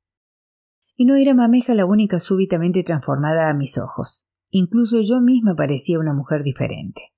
Y 0.95 1.05
no 1.05 1.15
era 1.15 1.33
Mameja 1.33 1.73
la 1.73 1.85
única 1.85 2.19
súbitamente 2.19 2.83
transformada 2.83 3.49
a 3.49 3.53
mis 3.53 3.77
ojos. 3.77 4.27
Incluso 4.49 5.01
yo 5.01 5.19
misma 5.21 5.55
parecía 5.55 5.99
una 5.99 6.13
mujer 6.13 6.43
diferente. 6.43 7.13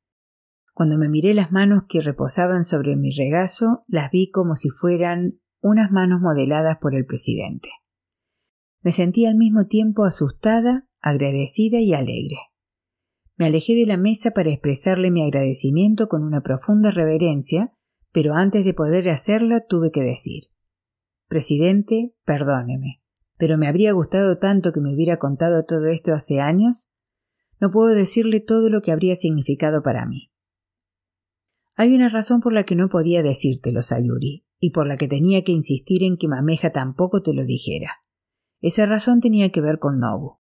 Cuando 0.73 0.97
me 0.97 1.09
miré 1.09 1.33
las 1.33 1.51
manos 1.51 1.83
que 1.87 2.01
reposaban 2.01 2.63
sobre 2.63 2.95
mi 2.95 3.11
regazo, 3.11 3.83
las 3.87 4.11
vi 4.11 4.29
como 4.29 4.55
si 4.55 4.69
fueran 4.69 5.39
unas 5.61 5.91
manos 5.91 6.21
modeladas 6.21 6.77
por 6.79 6.95
el 6.95 7.05
presidente. 7.05 7.69
Me 8.81 8.91
sentí 8.91 9.25
al 9.25 9.35
mismo 9.35 9.67
tiempo 9.67 10.03
asustada, 10.03 10.87
agradecida 11.01 11.79
y 11.79 11.93
alegre. 11.93 12.37
Me 13.37 13.47
alejé 13.47 13.73
de 13.73 13.85
la 13.85 13.97
mesa 13.97 14.31
para 14.31 14.51
expresarle 14.51 15.11
mi 15.11 15.23
agradecimiento 15.23 16.07
con 16.07 16.23
una 16.23 16.41
profunda 16.41 16.91
reverencia, 16.91 17.73
pero 18.11 18.33
antes 18.33 18.63
de 18.63 18.73
poder 18.73 19.09
hacerla 19.09 19.65
tuve 19.65 19.91
que 19.91 20.01
decir 20.01 20.43
Presidente, 21.27 22.13
perdóneme, 22.23 23.01
pero 23.37 23.57
me 23.57 23.67
habría 23.67 23.91
gustado 23.91 24.37
tanto 24.37 24.71
que 24.71 24.81
me 24.81 24.93
hubiera 24.93 25.17
contado 25.17 25.65
todo 25.65 25.87
esto 25.87 26.13
hace 26.13 26.39
años. 26.39 26.89
No 27.59 27.71
puedo 27.71 27.93
decirle 27.93 28.39
todo 28.39 28.69
lo 28.69 28.81
que 28.81 28.91
habría 28.91 29.15
significado 29.15 29.81
para 29.83 30.05
mí. 30.05 30.31
Hay 31.75 31.93
una 31.93 32.09
razón 32.09 32.39
por 32.39 32.53
la 32.53 32.63
que 32.63 32.75
no 32.75 32.87
podía 32.89 33.21
decírtelo, 33.21 33.81
Sayuri, 33.81 34.45
y 34.59 34.69
por 34.69 34.87
la 34.87 34.97
que 34.97 35.07
tenía 35.07 35.43
que 35.43 35.51
insistir 35.51 36.03
en 36.03 36.17
que 36.17 36.27
Mameja 36.27 36.71
tampoco 36.71 37.21
te 37.21 37.33
lo 37.33 37.45
dijera. 37.45 37.91
Esa 38.61 38.85
razón 38.85 39.19
tenía 39.19 39.51
que 39.51 39.61
ver 39.61 39.79
con 39.79 39.99
Nobu. 39.99 40.39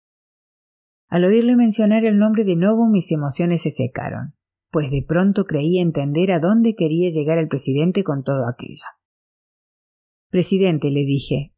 Al 1.09 1.25
oírle 1.25 1.57
mencionar 1.57 2.05
el 2.05 2.19
nombre 2.19 2.45
de 2.45 2.57
Nobu 2.57 2.89
mis 2.89 3.11
emociones 3.13 3.63
se 3.63 3.71
secaron, 3.71 4.35
pues 4.71 4.91
de 4.91 5.05
pronto 5.07 5.45
creí 5.45 5.79
entender 5.79 6.33
a 6.33 6.41
dónde 6.41 6.75
quería 6.75 7.11
llegar 7.11 7.39
el 7.39 7.49
presidente 7.49 8.05
con 8.05 8.23
todo 8.23 8.49
aquello. 8.49 8.85
Presidente, 10.31 10.91
le 10.91 11.05
dije, 11.05 11.55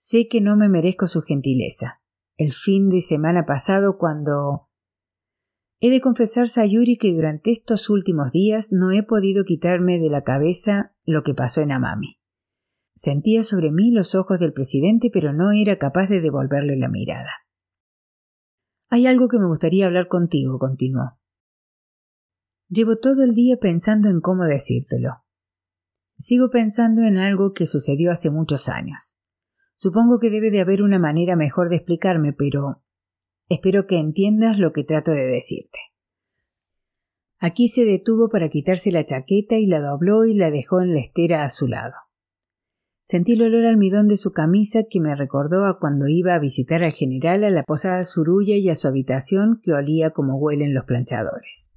sé 0.00 0.28
que 0.28 0.40
no 0.40 0.56
me 0.56 0.68
merezco 0.68 1.06
su 1.06 1.20
gentileza. 1.20 2.00
El 2.38 2.54
fin 2.54 2.88
de 2.88 3.02
semana 3.02 3.44
pasado, 3.44 3.98
cuando 3.98 4.68
He 5.82 5.90
de 5.90 6.00
confesar, 6.00 6.48
Sayuri, 6.48 6.96
que 6.96 7.12
durante 7.12 7.52
estos 7.52 7.88
últimos 7.88 8.32
días 8.32 8.68
no 8.70 8.92
he 8.92 9.02
podido 9.02 9.44
quitarme 9.44 9.98
de 9.98 10.10
la 10.10 10.24
cabeza 10.24 10.94
lo 11.04 11.22
que 11.22 11.34
pasó 11.34 11.60
en 11.60 11.72
Amami. 11.72 12.18
Sentía 12.94 13.44
sobre 13.44 13.70
mí 13.70 13.90
los 13.90 14.14
ojos 14.14 14.38
del 14.38 14.52
presidente, 14.52 15.10
pero 15.12 15.32
no 15.32 15.52
era 15.52 15.78
capaz 15.78 16.08
de 16.08 16.20
devolverle 16.20 16.76
la 16.76 16.88
mirada. 16.88 17.30
Hay 18.88 19.06
algo 19.06 19.28
que 19.28 19.38
me 19.38 19.46
gustaría 19.46 19.86
hablar 19.86 20.08
contigo, 20.08 20.58
continuó. 20.58 21.18
Llevo 22.68 22.96
todo 22.96 23.22
el 23.22 23.34
día 23.34 23.56
pensando 23.58 24.08
en 24.08 24.20
cómo 24.20 24.44
decírtelo. 24.44 25.24
Sigo 26.18 26.50
pensando 26.50 27.02
en 27.02 27.16
algo 27.16 27.52
que 27.52 27.66
sucedió 27.66 28.12
hace 28.12 28.30
muchos 28.30 28.68
años. 28.68 29.19
Supongo 29.82 30.18
que 30.18 30.28
debe 30.28 30.50
de 30.50 30.60
haber 30.60 30.82
una 30.82 30.98
manera 30.98 31.36
mejor 31.36 31.70
de 31.70 31.76
explicarme, 31.76 32.34
pero 32.34 32.82
Espero 33.50 33.88
que 33.88 33.98
entiendas 33.98 34.60
lo 34.60 34.72
que 34.72 34.84
trato 34.84 35.10
de 35.10 35.26
decirte. 35.26 35.80
Aquí 37.40 37.68
se 37.68 37.84
detuvo 37.84 38.28
para 38.28 38.48
quitarse 38.48 38.92
la 38.92 39.04
chaqueta 39.04 39.56
y 39.56 39.66
la 39.66 39.80
dobló 39.80 40.24
y 40.24 40.34
la 40.34 40.52
dejó 40.52 40.80
en 40.80 40.94
la 40.94 41.00
estera 41.00 41.44
a 41.44 41.50
su 41.50 41.66
lado. 41.66 41.94
Sentí 43.02 43.32
el 43.32 43.42
olor 43.42 43.66
almidón 43.66 44.06
de 44.06 44.18
su 44.18 44.30
camisa 44.30 44.84
que 44.88 45.00
me 45.00 45.16
recordó 45.16 45.64
a 45.64 45.80
cuando 45.80 46.06
iba 46.06 46.34
a 46.34 46.38
visitar 46.38 46.84
al 46.84 46.92
general 46.92 47.42
a 47.42 47.50
la 47.50 47.64
posada 47.64 48.04
Surulla 48.04 48.54
y 48.54 48.68
a 48.68 48.76
su 48.76 48.86
habitación 48.86 49.58
que 49.64 49.72
olía 49.72 50.10
como 50.10 50.38
huelen 50.38 50.72
los 50.72 50.84
planchadores. 50.84 51.72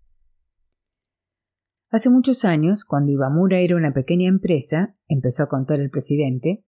Hace 1.89 2.11
muchos 2.11 2.45
años, 2.45 2.85
cuando 2.85 3.13
Ibamura 3.13 3.61
era 3.61 3.75
una 3.75 3.93
pequeña 3.93 4.29
empresa, 4.29 4.95
empezó 5.07 5.43
a 5.43 5.47
contar 5.47 5.79
el 5.79 5.89
presidente, 5.89 6.63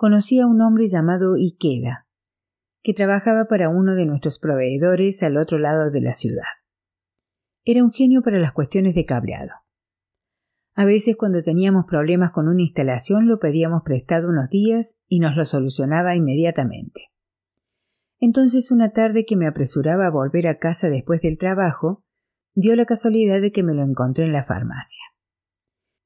conocí 0.00 0.40
a 0.40 0.46
un 0.46 0.62
hombre 0.62 0.86
llamado 0.86 1.36
Ikeda, 1.36 2.08
que 2.82 2.94
trabajaba 2.94 3.48
para 3.50 3.68
uno 3.68 3.94
de 3.94 4.06
nuestros 4.06 4.38
proveedores 4.38 5.22
al 5.22 5.36
otro 5.36 5.58
lado 5.58 5.90
de 5.90 6.00
la 6.00 6.14
ciudad. 6.14 6.48
Era 7.66 7.84
un 7.84 7.92
genio 7.92 8.22
para 8.22 8.38
las 8.38 8.54
cuestiones 8.54 8.94
de 8.94 9.04
cableado. 9.04 9.50
A 10.74 10.86
veces 10.86 11.16
cuando 11.18 11.42
teníamos 11.42 11.84
problemas 11.86 12.30
con 12.30 12.48
una 12.48 12.62
instalación 12.62 13.28
lo 13.28 13.38
pedíamos 13.38 13.82
prestado 13.84 14.30
unos 14.30 14.48
días 14.48 14.98
y 15.06 15.20
nos 15.20 15.36
lo 15.36 15.44
solucionaba 15.44 16.16
inmediatamente. 16.16 17.10
Entonces 18.20 18.72
una 18.72 18.92
tarde 18.92 19.26
que 19.26 19.36
me 19.36 19.46
apresuraba 19.46 20.06
a 20.06 20.10
volver 20.10 20.46
a 20.46 20.56
casa 20.56 20.88
después 20.88 21.20
del 21.20 21.36
trabajo, 21.36 22.06
dio 22.54 22.74
la 22.74 22.86
casualidad 22.86 23.42
de 23.42 23.52
que 23.52 23.62
me 23.62 23.74
lo 23.74 23.82
encontré 23.82 24.24
en 24.24 24.32
la 24.32 24.44
farmacia. 24.44 25.02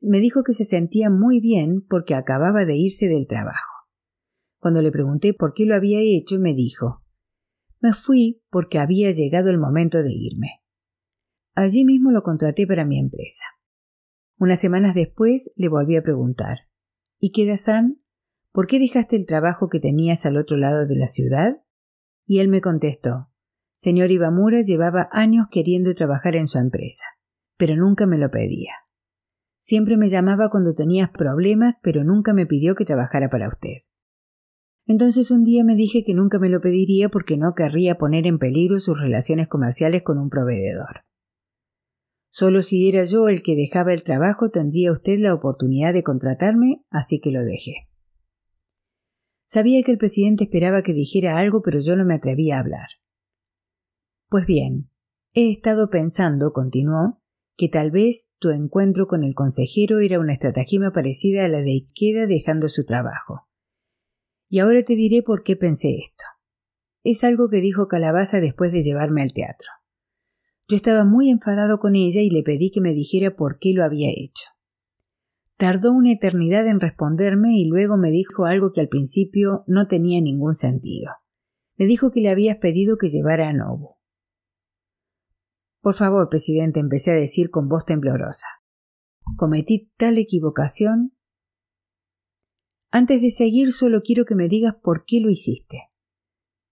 Me 0.00 0.18
dijo 0.18 0.42
que 0.42 0.52
se 0.52 0.64
sentía 0.64 1.10
muy 1.10 1.38
bien 1.38 1.86
porque 1.88 2.16
acababa 2.16 2.64
de 2.64 2.74
irse 2.76 3.06
del 3.06 3.28
trabajo. 3.28 3.73
Cuando 4.64 4.80
le 4.80 4.90
pregunté 4.90 5.34
por 5.34 5.52
qué 5.52 5.66
lo 5.66 5.74
había 5.74 5.98
hecho, 6.00 6.38
me 6.38 6.54
dijo 6.54 7.02
Me 7.82 7.92
fui 7.92 8.42
porque 8.48 8.78
había 8.78 9.10
llegado 9.10 9.50
el 9.50 9.58
momento 9.58 10.02
de 10.02 10.10
irme. 10.10 10.62
Allí 11.54 11.84
mismo 11.84 12.10
lo 12.12 12.22
contraté 12.22 12.66
para 12.66 12.86
mi 12.86 12.98
empresa. 12.98 13.44
Unas 14.38 14.58
semanas 14.58 14.94
después 14.94 15.52
le 15.56 15.68
volví 15.68 15.96
a 15.96 16.02
preguntar 16.02 16.60
¿Y 17.18 17.32
qué 17.32 17.54
San? 17.58 18.00
¿Por 18.52 18.66
qué 18.66 18.78
dejaste 18.78 19.16
el 19.16 19.26
trabajo 19.26 19.68
que 19.68 19.80
tenías 19.80 20.24
al 20.24 20.38
otro 20.38 20.56
lado 20.56 20.86
de 20.86 20.96
la 20.96 21.08
ciudad? 21.08 21.62
Y 22.24 22.38
él 22.38 22.48
me 22.48 22.62
contestó 22.62 23.28
Señor 23.74 24.12
Ibamura 24.12 24.62
llevaba 24.62 25.10
años 25.12 25.48
queriendo 25.50 25.92
trabajar 25.92 26.36
en 26.36 26.48
su 26.48 26.56
empresa, 26.56 27.04
pero 27.58 27.76
nunca 27.76 28.06
me 28.06 28.16
lo 28.16 28.30
pedía. 28.30 28.72
Siempre 29.58 29.98
me 29.98 30.08
llamaba 30.08 30.48
cuando 30.48 30.72
tenías 30.72 31.10
problemas, 31.10 31.74
pero 31.82 32.02
nunca 32.02 32.32
me 32.32 32.46
pidió 32.46 32.74
que 32.74 32.86
trabajara 32.86 33.28
para 33.28 33.48
usted. 33.48 33.82
Entonces 34.86 35.30
un 35.30 35.44
día 35.44 35.64
me 35.64 35.76
dije 35.76 36.04
que 36.04 36.14
nunca 36.14 36.38
me 36.38 36.50
lo 36.50 36.60
pediría 36.60 37.08
porque 37.08 37.36
no 37.36 37.54
querría 37.54 37.96
poner 37.96 38.26
en 38.26 38.38
peligro 38.38 38.78
sus 38.80 39.00
relaciones 39.00 39.48
comerciales 39.48 40.02
con 40.02 40.18
un 40.18 40.28
proveedor. 40.28 41.04
Solo 42.28 42.62
si 42.62 42.88
era 42.88 43.04
yo 43.04 43.28
el 43.28 43.42
que 43.42 43.54
dejaba 43.54 43.94
el 43.94 44.02
trabajo 44.02 44.50
tendría 44.50 44.92
usted 44.92 45.18
la 45.20 45.32
oportunidad 45.32 45.94
de 45.94 46.02
contratarme, 46.02 46.84
así 46.90 47.20
que 47.20 47.30
lo 47.30 47.44
dejé. 47.44 47.88
Sabía 49.46 49.82
que 49.82 49.92
el 49.92 49.98
presidente 49.98 50.44
esperaba 50.44 50.82
que 50.82 50.92
dijera 50.92 51.38
algo, 51.38 51.62
pero 51.62 51.78
yo 51.78 51.96
no 51.96 52.04
me 52.04 52.14
atrevía 52.14 52.56
a 52.56 52.60
hablar. 52.60 52.88
Pues 54.28 54.46
bien, 54.46 54.90
he 55.32 55.52
estado 55.52 55.90
pensando, 55.90 56.52
continuó, 56.52 57.22
que 57.56 57.68
tal 57.68 57.90
vez 57.90 58.30
tu 58.38 58.50
encuentro 58.50 59.06
con 59.06 59.22
el 59.22 59.34
consejero 59.34 60.00
era 60.00 60.18
una 60.18 60.32
estratagema 60.32 60.90
parecida 60.90 61.44
a 61.44 61.48
la 61.48 61.58
de 61.58 61.70
Ikeda 61.70 62.26
dejando 62.26 62.68
su 62.68 62.84
trabajo. 62.84 63.48
Y 64.48 64.58
ahora 64.58 64.82
te 64.82 64.94
diré 64.94 65.22
por 65.22 65.42
qué 65.42 65.56
pensé 65.56 65.96
esto. 65.96 66.24
Es 67.02 67.24
algo 67.24 67.48
que 67.48 67.60
dijo 67.60 67.88
Calabaza 67.88 68.40
después 68.40 68.72
de 68.72 68.82
llevarme 68.82 69.22
al 69.22 69.32
teatro. 69.32 69.68
Yo 70.68 70.76
estaba 70.76 71.04
muy 71.04 71.30
enfadado 71.30 71.78
con 71.78 71.94
ella 71.94 72.22
y 72.22 72.30
le 72.30 72.42
pedí 72.42 72.70
que 72.70 72.80
me 72.80 72.94
dijera 72.94 73.36
por 73.36 73.58
qué 73.58 73.72
lo 73.74 73.84
había 73.84 74.10
hecho. 74.10 74.54
Tardó 75.56 75.92
una 75.92 76.12
eternidad 76.12 76.66
en 76.66 76.80
responderme 76.80 77.58
y 77.58 77.66
luego 77.66 77.96
me 77.96 78.10
dijo 78.10 78.46
algo 78.46 78.72
que 78.72 78.80
al 78.80 78.88
principio 78.88 79.64
no 79.66 79.86
tenía 79.86 80.20
ningún 80.20 80.54
sentido. 80.54 81.12
Me 81.76 81.86
dijo 81.86 82.10
que 82.10 82.20
le 82.20 82.30
habías 82.30 82.56
pedido 82.56 82.96
que 82.96 83.08
llevara 83.08 83.48
a 83.48 83.52
Nobu. 83.52 83.96
Por 85.80 85.94
favor, 85.94 86.28
presidente, 86.30 86.80
empecé 86.80 87.10
a 87.10 87.14
decir 87.14 87.50
con 87.50 87.68
voz 87.68 87.84
temblorosa. 87.84 88.46
Cometí 89.36 89.92
tal 89.96 90.16
equivocación. 90.18 91.14
Antes 92.96 93.20
de 93.20 93.32
seguir, 93.32 93.72
solo 93.72 94.02
quiero 94.02 94.24
que 94.24 94.36
me 94.36 94.48
digas 94.48 94.76
por 94.80 95.04
qué 95.04 95.18
lo 95.18 95.28
hiciste. 95.28 95.90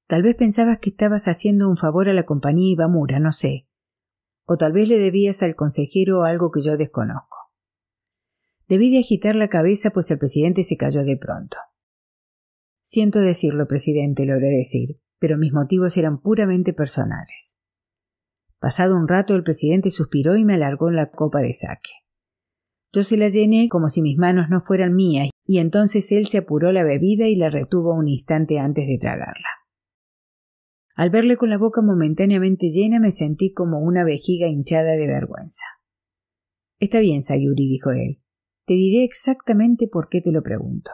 Tal 0.06 0.22
vez 0.22 0.36
pensabas 0.36 0.78
que 0.78 0.90
estabas 0.90 1.26
haciendo 1.26 1.68
un 1.68 1.76
favor 1.76 2.08
a 2.08 2.12
la 2.12 2.24
compañía 2.24 2.74
Ibamura, 2.74 3.18
no 3.18 3.32
sé. 3.32 3.66
O 4.46 4.56
tal 4.56 4.72
vez 4.72 4.88
le 4.88 4.98
debías 4.98 5.42
al 5.42 5.56
consejero 5.56 6.22
algo 6.22 6.52
que 6.52 6.60
yo 6.60 6.76
desconozco. 6.76 7.50
Debí 8.68 8.92
de 8.92 9.00
agitar 9.00 9.34
la 9.34 9.48
cabeza, 9.48 9.90
pues 9.90 10.12
el 10.12 10.18
presidente 10.18 10.62
se 10.62 10.76
cayó 10.76 11.02
de 11.02 11.16
pronto. 11.16 11.56
Siento 12.82 13.18
decirlo, 13.18 13.66
presidente, 13.66 14.24
logré 14.24 14.46
decir, 14.46 15.00
pero 15.18 15.36
mis 15.38 15.52
motivos 15.52 15.96
eran 15.96 16.20
puramente 16.20 16.72
personales. 16.72 17.56
Pasado 18.60 18.94
un 18.94 19.08
rato 19.08 19.34
el 19.34 19.42
presidente 19.42 19.90
suspiró 19.90 20.36
y 20.36 20.44
me 20.44 20.54
alargó 20.54 20.92
la 20.92 21.10
copa 21.10 21.40
de 21.40 21.52
saque. 21.52 22.01
Yo 22.94 23.02
se 23.02 23.16
la 23.16 23.28
llené 23.28 23.68
como 23.70 23.88
si 23.88 24.02
mis 24.02 24.18
manos 24.18 24.50
no 24.50 24.60
fueran 24.60 24.94
mías, 24.94 25.30
y 25.46 25.58
entonces 25.58 26.12
él 26.12 26.26
se 26.26 26.38
apuró 26.38 26.72
la 26.72 26.84
bebida 26.84 27.26
y 27.26 27.36
la 27.36 27.48
retuvo 27.48 27.94
un 27.94 28.08
instante 28.08 28.58
antes 28.58 28.86
de 28.86 28.98
tragarla. 28.98 29.48
Al 30.94 31.08
verle 31.08 31.38
con 31.38 31.48
la 31.48 31.56
boca 31.56 31.80
momentáneamente 31.80 32.68
llena 32.68 33.00
me 33.00 33.12
sentí 33.12 33.52
como 33.52 33.80
una 33.80 34.04
vejiga 34.04 34.46
hinchada 34.48 34.92
de 34.92 35.06
vergüenza. 35.06 35.64
Está 36.78 37.00
bien, 37.00 37.22
Sayuri, 37.22 37.66
dijo 37.66 37.92
él. 37.92 38.20
Te 38.66 38.74
diré 38.74 39.04
exactamente 39.04 39.88
por 39.88 40.08
qué 40.08 40.20
te 40.20 40.32
lo 40.32 40.42
pregunto. 40.42 40.90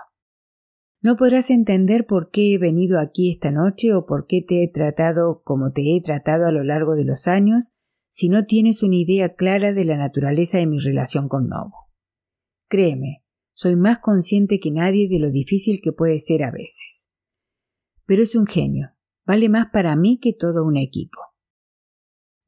No 1.01 1.17
podrás 1.17 1.51
entender 1.51 2.07
por 2.07 2.31
qué 2.31 2.55
he 2.55 2.59
venido 2.59 3.01
aquí 3.01 3.33
esta 3.33 3.51
noche 3.51 3.93
o 3.93 4.07
por 4.07 4.27
qué 4.27 4.43
te 4.47 4.63
he 4.63 4.71
tratado 4.71 5.43
como 5.45 5.73
te 5.73 5.83
he 5.83 6.01
tratado 6.01 6.47
a 6.47 6.53
lo 6.53 6.63
largo 6.63 6.95
de 6.95 7.05
los 7.05 7.27
años 7.27 7.73
si 8.09 8.29
no 8.29 8.47
tienes 8.47 8.83
una 8.83 8.97
idea 8.97 9.35
clara 9.35 9.73
de 9.73 9.85
la 9.85 9.97
naturaleza 9.97 10.59
de 10.59 10.67
mi 10.67 10.79
relación 10.79 11.29
con 11.29 11.49
Novo. 11.49 11.88
Créeme, 12.69 13.25
soy 13.55 13.77
más 13.77 13.99
consciente 13.99 14.61
que 14.61 14.71
nadie 14.71 15.09
de 15.09 15.19
lo 15.19 15.31
difícil 15.31 15.81
que 15.83 15.93
puede 15.93 16.21
ser 16.21 16.43
a 16.45 16.51
veces. 16.51 17.09
Pero 18.05 18.23
es 18.23 18.37
un 18.37 18.47
genio, 18.47 18.91
vale 19.27 19.49
más 19.49 19.69
para 19.73 19.97
mí 19.97 20.19
que 20.21 20.33
todo 20.33 20.67
un 20.67 20.77
equipo. 20.77 21.19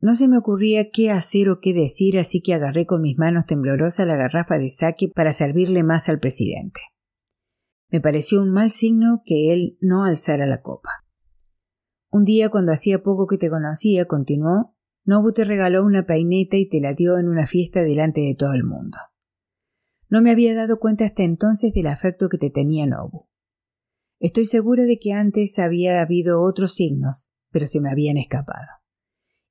No 0.02 0.14
se 0.14 0.28
me 0.28 0.38
ocurría 0.38 0.90
qué 0.90 1.10
hacer 1.10 1.48
o 1.48 1.60
qué 1.60 1.74
decir, 1.74 2.18
así 2.18 2.40
que 2.40 2.54
agarré 2.54 2.86
con 2.86 3.02
mis 3.02 3.18
manos 3.18 3.46
temblorosas 3.46 4.06
la 4.06 4.16
garrafa 4.16 4.58
de 4.58 4.70
saque 4.70 5.08
para 5.08 5.32
servirle 5.32 5.82
más 5.82 6.08
al 6.08 6.20
presidente. 6.20 6.80
Me 7.90 8.00
pareció 8.00 8.40
un 8.40 8.50
mal 8.50 8.70
signo 8.70 9.22
que 9.24 9.52
él 9.52 9.76
no 9.80 10.04
alzara 10.04 10.46
la 10.46 10.62
copa. 10.62 11.04
Un 12.10 12.24
día, 12.24 12.50
cuando 12.50 12.72
hacía 12.72 13.02
poco 13.02 13.26
que 13.26 13.36
te 13.36 13.50
conocía, 13.50 14.06
continuó, 14.06 14.74
Nobu 15.04 15.32
te 15.32 15.44
regaló 15.44 15.84
una 15.84 16.06
peineta 16.06 16.56
y 16.56 16.68
te 16.68 16.80
la 16.80 16.94
dio 16.94 17.18
en 17.18 17.28
una 17.28 17.46
fiesta 17.46 17.82
delante 17.82 18.20
de 18.20 18.34
todo 18.34 18.52
el 18.52 18.64
mundo. 18.64 18.96
No 20.10 20.20
me 20.20 20.32
había 20.32 20.54
dado 20.54 20.80
cuenta 20.80 21.04
hasta 21.04 21.22
entonces 21.22 21.72
del 21.72 21.86
afecto 21.86 22.28
que 22.28 22.36
te 22.36 22.50
tenía 22.50 22.84
Nobu. 22.84 23.28
Estoy 24.18 24.44
segura 24.44 24.82
de 24.82 24.98
que 24.98 25.12
antes 25.12 25.58
había 25.60 26.02
habido 26.02 26.42
otros 26.42 26.74
signos, 26.74 27.30
pero 27.50 27.68
se 27.68 27.80
me 27.80 27.90
habían 27.90 28.18
escapado. 28.18 28.66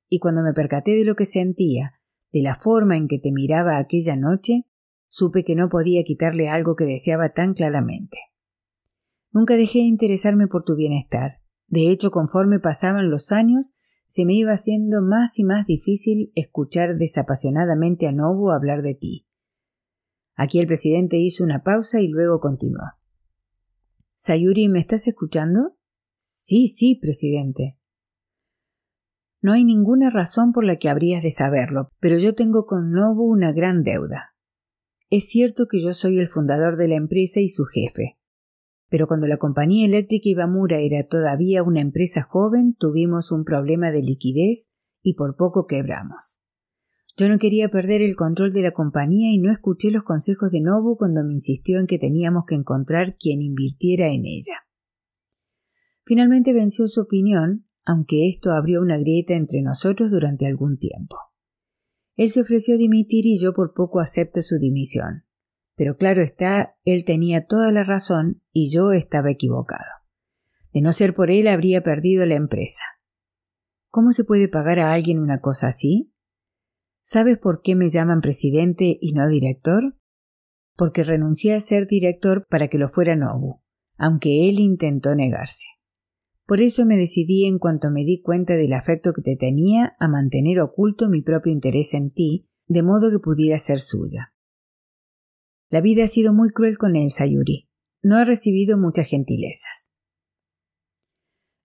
Y 0.08 0.18
cuando 0.18 0.42
me 0.42 0.52
percaté 0.52 0.92
de 0.92 1.04
lo 1.04 1.16
que 1.16 1.24
sentía, 1.24 1.94
de 2.30 2.42
la 2.42 2.56
forma 2.56 2.98
en 2.98 3.08
que 3.08 3.18
te 3.18 3.32
miraba 3.32 3.78
aquella 3.78 4.16
noche, 4.16 4.66
supe 5.08 5.44
que 5.44 5.56
no 5.56 5.70
podía 5.70 6.04
quitarle 6.04 6.48
algo 6.48 6.76
que 6.76 6.84
deseaba 6.84 7.30
tan 7.30 7.54
claramente. 7.54 8.18
Nunca 9.32 9.56
dejé 9.56 9.78
de 9.78 9.86
interesarme 9.86 10.46
por 10.46 10.64
tu 10.64 10.76
bienestar. 10.76 11.40
De 11.68 11.90
hecho, 11.90 12.10
conforme 12.10 12.60
pasaban 12.60 13.10
los 13.10 13.32
años, 13.32 13.74
se 14.06 14.26
me 14.26 14.34
iba 14.34 14.52
haciendo 14.52 15.00
más 15.00 15.38
y 15.38 15.44
más 15.44 15.66
difícil 15.66 16.32
escuchar 16.34 16.96
desapasionadamente 16.96 18.06
a 18.08 18.12
Nobu 18.12 18.50
hablar 18.50 18.82
de 18.82 18.94
ti. 18.94 19.26
Aquí 20.34 20.58
el 20.58 20.66
presidente 20.66 21.16
hizo 21.18 21.44
una 21.44 21.62
pausa 21.62 22.00
y 22.00 22.08
luego 22.08 22.40
continuó. 22.40 22.84
Sayuri, 24.14 24.68
¿me 24.68 24.80
estás 24.80 25.06
escuchando? 25.08 25.76
Sí, 26.16 26.68
sí, 26.68 26.98
presidente. 27.00 27.78
No 29.42 29.52
hay 29.52 29.64
ninguna 29.64 30.10
razón 30.10 30.52
por 30.52 30.64
la 30.64 30.76
que 30.76 30.88
habrías 30.88 31.22
de 31.22 31.30
saberlo, 31.30 31.90
pero 31.98 32.18
yo 32.18 32.34
tengo 32.34 32.66
con 32.66 32.90
Nobu 32.90 33.24
una 33.24 33.52
gran 33.52 33.82
deuda. 33.82 34.34
Es 35.08 35.28
cierto 35.28 35.66
que 35.66 35.80
yo 35.80 35.94
soy 35.94 36.18
el 36.18 36.28
fundador 36.28 36.76
de 36.76 36.88
la 36.88 36.96
empresa 36.96 37.40
y 37.40 37.48
su 37.48 37.64
jefe, 37.64 38.18
pero 38.90 39.06
cuando 39.06 39.28
la 39.28 39.38
compañía 39.38 39.86
eléctrica 39.86 40.28
Ibamura 40.28 40.80
era 40.80 41.06
todavía 41.06 41.62
una 41.62 41.80
empresa 41.80 42.22
joven, 42.22 42.74
tuvimos 42.74 43.30
un 43.30 43.44
problema 43.44 43.90
de 43.92 44.02
liquidez 44.02 44.68
y 45.02 45.14
por 45.14 45.36
poco 45.36 45.66
quebramos. 45.66 46.42
Yo 47.20 47.28
no 47.28 47.38
quería 47.38 47.68
perder 47.68 48.00
el 48.00 48.16
control 48.16 48.50
de 48.54 48.62
la 48.62 48.72
compañía 48.72 49.30
y 49.30 49.36
no 49.36 49.52
escuché 49.52 49.90
los 49.90 50.04
consejos 50.04 50.50
de 50.52 50.62
Nobu 50.62 50.96
cuando 50.96 51.22
me 51.22 51.34
insistió 51.34 51.78
en 51.78 51.86
que 51.86 51.98
teníamos 51.98 52.44
que 52.46 52.54
encontrar 52.54 53.18
quien 53.18 53.42
invirtiera 53.42 54.08
en 54.08 54.24
ella. 54.24 54.64
Finalmente 56.06 56.54
venció 56.54 56.86
su 56.86 57.02
opinión, 57.02 57.66
aunque 57.84 58.30
esto 58.30 58.52
abrió 58.52 58.80
una 58.80 58.96
grieta 58.96 59.34
entre 59.34 59.60
nosotros 59.60 60.12
durante 60.12 60.46
algún 60.46 60.78
tiempo. 60.78 61.18
Él 62.16 62.30
se 62.30 62.40
ofreció 62.40 62.76
a 62.76 62.78
dimitir 62.78 63.26
y 63.26 63.38
yo 63.38 63.52
por 63.52 63.74
poco 63.74 64.00
acepto 64.00 64.40
su 64.40 64.58
dimisión. 64.58 65.26
Pero 65.76 65.98
claro 65.98 66.22
está, 66.22 66.78
él 66.86 67.04
tenía 67.04 67.44
toda 67.44 67.70
la 67.70 67.84
razón 67.84 68.42
y 68.50 68.70
yo 68.70 68.92
estaba 68.92 69.30
equivocado. 69.30 69.90
De 70.72 70.80
no 70.80 70.94
ser 70.94 71.12
por 71.12 71.30
él 71.30 71.48
habría 71.48 71.82
perdido 71.82 72.24
la 72.24 72.36
empresa. 72.36 72.82
¿Cómo 73.90 74.12
se 74.12 74.24
puede 74.24 74.48
pagar 74.48 74.80
a 74.80 74.94
alguien 74.94 75.18
una 75.18 75.42
cosa 75.42 75.68
así? 75.68 76.14
¿Sabes 77.12 77.38
por 77.38 77.60
qué 77.60 77.74
me 77.74 77.88
llaman 77.88 78.20
presidente 78.20 78.96
y 79.00 79.14
no 79.14 79.28
director? 79.28 79.96
Porque 80.76 81.02
renuncié 81.02 81.54
a 81.54 81.60
ser 81.60 81.88
director 81.88 82.44
para 82.48 82.68
que 82.68 82.78
lo 82.78 82.88
fuera 82.88 83.16
Nobu, 83.16 83.62
aunque 83.96 84.48
él 84.48 84.60
intentó 84.60 85.16
negarse. 85.16 85.66
Por 86.46 86.60
eso 86.60 86.86
me 86.86 86.96
decidí 86.96 87.46
en 87.46 87.58
cuanto 87.58 87.90
me 87.90 88.04
di 88.04 88.22
cuenta 88.22 88.54
del 88.54 88.72
afecto 88.74 89.12
que 89.12 89.22
te 89.22 89.34
tenía 89.34 89.96
a 89.98 90.06
mantener 90.06 90.60
oculto 90.60 91.08
mi 91.08 91.20
propio 91.20 91.52
interés 91.52 91.94
en 91.94 92.12
ti, 92.12 92.48
de 92.68 92.84
modo 92.84 93.10
que 93.10 93.18
pudiera 93.18 93.58
ser 93.58 93.80
suya. 93.80 94.32
La 95.68 95.80
vida 95.80 96.04
ha 96.04 96.08
sido 96.08 96.32
muy 96.32 96.50
cruel 96.50 96.78
con 96.78 96.94
él, 96.94 97.10
Sayuri. 97.10 97.68
No 98.04 98.18
ha 98.18 98.24
recibido 98.24 98.78
muchas 98.78 99.08
gentilezas. 99.08 99.89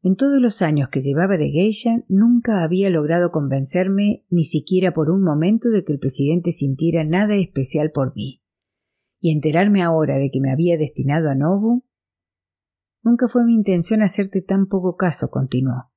En 0.05 0.15
todos 0.15 0.39
los 0.39 0.61
años 0.61 0.89
que 0.89 0.99
llevaba 0.99 1.35
de 1.35 1.49
geisha, 1.49 2.03
nunca 2.07 2.63
había 2.63 2.91
logrado 2.91 3.31
convencerme 3.31 4.23
ni 4.29 4.45
siquiera 4.45 4.93
por 4.93 5.09
un 5.09 5.23
momento 5.23 5.69
de 5.69 5.83
que 5.83 5.93
el 5.93 5.99
presidente 5.99 6.51
sintiera 6.51 7.03
nada 7.03 7.33
especial 7.33 7.89
por 7.91 8.15
mí. 8.15 8.43
Y 9.19 9.31
enterarme 9.31 9.81
ahora 9.81 10.19
de 10.19 10.29
que 10.29 10.39
me 10.39 10.51
había 10.51 10.77
destinado 10.77 11.31
a 11.31 11.33
Nobu. 11.33 11.85
Nunca 13.01 13.27
fue 13.27 13.45
mi 13.45 13.55
intención 13.55 14.03
hacerte 14.03 14.43
tan 14.43 14.67
poco 14.67 14.95
caso, 14.95 15.31
continuó 15.31 15.89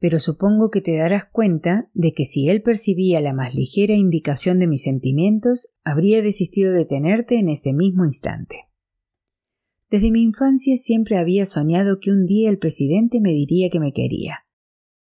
pero 0.00 0.18
supongo 0.18 0.70
que 0.70 0.80
te 0.80 0.96
darás 0.96 1.26
cuenta 1.30 1.90
de 1.92 2.12
que 2.12 2.24
si 2.24 2.48
él 2.48 2.62
percibía 2.62 3.20
la 3.20 3.34
más 3.34 3.54
ligera 3.54 3.94
indicación 3.94 4.58
de 4.58 4.66
mis 4.66 4.82
sentimientos, 4.82 5.74
habría 5.84 6.22
desistido 6.22 6.72
de 6.72 6.86
tenerte 6.86 7.38
en 7.38 7.50
ese 7.50 7.74
mismo 7.74 8.06
instante. 8.06 8.69
Desde 9.90 10.12
mi 10.12 10.22
infancia 10.22 10.76
siempre 10.76 11.18
había 11.18 11.46
soñado 11.46 11.98
que 12.00 12.12
un 12.12 12.24
día 12.24 12.48
el 12.48 12.58
presidente 12.58 13.20
me 13.20 13.30
diría 13.30 13.70
que 13.70 13.80
me 13.80 13.92
quería, 13.92 14.46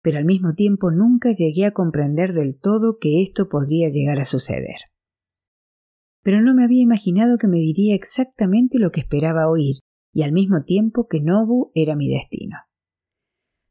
pero 0.03 0.19
al 0.19 0.25
mismo 0.25 0.55
tiempo 0.55 0.91
nunca 0.91 1.31
llegué 1.31 1.65
a 1.65 1.71
comprender 1.71 2.33
del 2.33 2.59
todo 2.59 2.99
que 3.01 3.23
esto 3.23 3.49
podría 3.49 3.89
llegar 3.89 4.21
a 4.21 4.25
suceder. 4.25 4.91
pero 6.23 6.41
no 6.41 6.55
me 6.55 6.65
había 6.65 6.81
imaginado 6.81 7.37
que 7.37 7.47
me 7.47 7.59
diría 7.59 7.95
exactamente 7.95 8.79
lo 8.79 8.91
que 8.91 9.01
esperaba 9.01 9.47
oír, 9.47 9.77
y 10.11 10.23
al 10.23 10.33
mismo 10.33 10.65
tiempo 10.65 11.07
que 11.07 11.21
Nobu 11.21 11.71
era 11.75 11.97
mi 11.97 12.09
destino. 12.09 12.57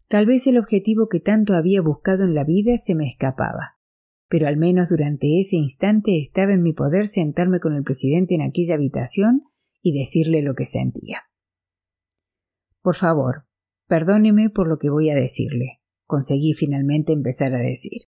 Tal 0.08 0.28
vez 0.28 0.46
el 0.46 0.60
objetivo 0.60 1.08
que 1.10 1.20
tanto 1.20 1.56
había 1.56 1.82
buscado 1.82 2.24
en 2.24 2.36
la 2.36 2.44
vida 2.44 2.78
se 2.78 2.94
me 2.94 3.08
escapaba, 3.08 3.80
pero 4.30 4.48
al 4.48 4.58
menos 4.58 4.89
durante 4.89 5.39
ese 5.39 5.56
instante 5.56 6.22
estaba 6.22 6.54
en 6.54 6.62
mi 6.62 6.74
poder 6.74 7.08
sentarme 7.08 7.60
con 7.60 7.74
el 7.74 7.84
presidente 7.84 8.36
en 8.36 8.44
aquella 8.44 8.76
habitación 8.76 9.46
y 9.84 9.98
decirle 9.98 10.41
lo 10.41 10.56
que 10.56 10.65
sentía. 10.65 11.24
Por 12.82 12.96
favor, 12.96 13.46
perdóneme 13.88 14.50
por 14.50 14.67
lo 14.67 14.80
que 14.80 14.89
voy 14.89 15.12
a 15.12 15.15
decirle, 15.15 15.82
conseguí 16.06 16.54
finalmente 16.54 17.13
empezar 17.13 17.54
a 17.54 17.60
decir. 17.60 18.08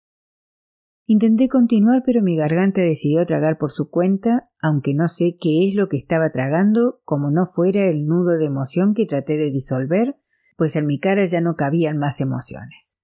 Intenté 1.05 1.47
continuar, 1.47 2.03
pero 2.05 2.21
mi 2.21 2.35
garganta 2.35 2.81
decidió 2.81 3.25
tragar 3.25 3.57
por 3.57 3.71
su 3.71 3.89
cuenta, 3.89 4.51
aunque 4.61 4.93
no 4.93 5.07
sé 5.07 5.37
qué 5.39 5.67
es 5.67 5.75
lo 5.75 5.87
que 5.89 5.97
estaba 5.97 6.31
tragando, 6.31 7.01
como 7.03 7.31
no 7.31 7.45
fuera 7.45 7.87
el 7.87 8.05
nudo 8.05 8.37
de 8.37 8.45
emoción 8.45 8.93
que 8.93 9.05
traté 9.05 9.37
de 9.37 9.49
disolver, 9.49 10.17
pues 10.57 10.75
en 10.75 10.85
mi 10.85 10.99
cara 10.99 11.25
ya 11.25 11.41
no 11.41 11.55
cabían 11.55 11.97
más 11.97 12.21
emociones. 12.21 12.99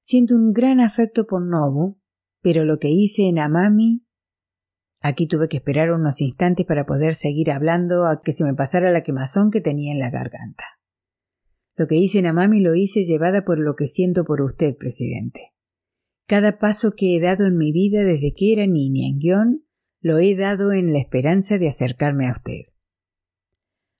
Siento 0.00 0.34
un 0.34 0.52
gran 0.52 0.78
afecto 0.78 1.26
por 1.26 1.44
Nobu, 1.44 1.98
pero 2.42 2.64
lo 2.64 2.78
que 2.78 2.90
hice 2.90 3.28
en 3.28 3.38
Amami. 3.38 4.04
Aquí 5.02 5.26
tuve 5.26 5.48
que 5.48 5.56
esperar 5.56 5.90
unos 5.90 6.20
instantes 6.20 6.64
para 6.64 6.86
poder 6.86 7.14
seguir 7.14 7.50
hablando 7.50 8.06
a 8.06 8.22
que 8.22 8.32
se 8.32 8.44
me 8.44 8.54
pasara 8.54 8.92
la 8.92 9.02
quemazón 9.02 9.50
que 9.50 9.60
tenía 9.60 9.92
en 9.92 9.98
la 9.98 10.10
garganta. 10.10 10.64
Lo 11.74 11.88
que 11.88 11.96
hice 11.96 12.20
en 12.20 12.26
Amami 12.26 12.60
lo 12.60 12.76
hice 12.76 13.04
llevada 13.04 13.44
por 13.44 13.58
lo 13.58 13.74
que 13.74 13.88
siento 13.88 14.24
por 14.24 14.42
usted, 14.42 14.76
presidente. 14.76 15.52
Cada 16.26 16.58
paso 16.58 16.92
que 16.96 17.16
he 17.16 17.20
dado 17.20 17.46
en 17.46 17.58
mi 17.58 17.72
vida 17.72 18.04
desde 18.04 18.32
que 18.32 18.52
era 18.52 18.66
niña 18.66 19.08
en 19.08 19.18
guion 19.18 19.64
lo 20.00 20.18
he 20.18 20.36
dado 20.36 20.72
en 20.72 20.92
la 20.92 20.98
esperanza 20.98 21.58
de 21.58 21.68
acercarme 21.68 22.28
a 22.28 22.32
usted. 22.32 22.72